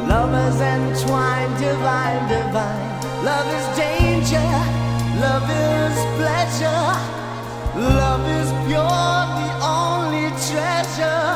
Lovers 0.10 0.60
entwined, 0.60 1.58
divine, 1.58 2.28
divine. 2.28 2.88
Love 3.24 3.48
is 3.58 3.68
danger, 3.78 4.50
love 5.24 5.50
is 5.50 5.96
pleasure. 6.20 6.86
Love 7.76 8.26
is 8.40 8.50
pure, 8.68 9.20
the 9.40 9.50
only 9.80 10.28
treasure. 10.50 11.32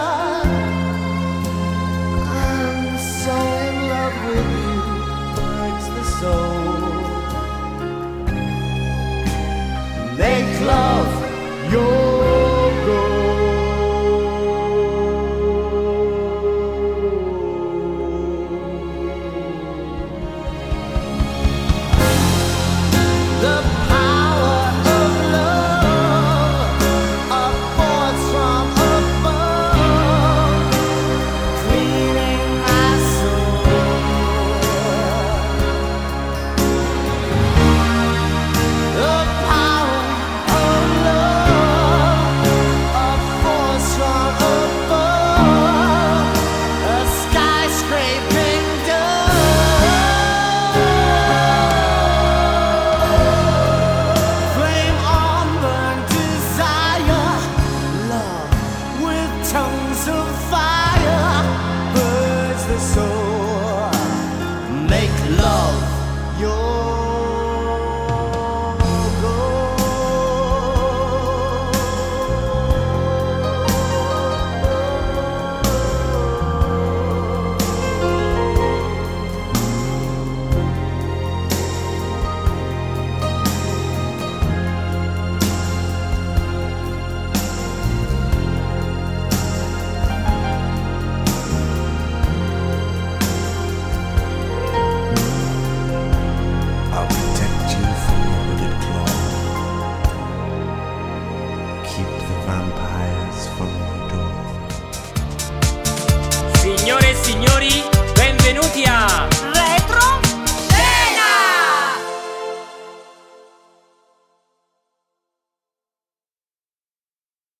I'm 2.43 2.97
so 3.21 3.35
in 3.67 3.75
love 3.93 4.17
with 4.27 4.49
you, 4.57 4.75
hurts 5.55 5.87
the 5.95 6.03
soul. 6.19 7.01
They 10.17 10.37
close. 10.57 10.90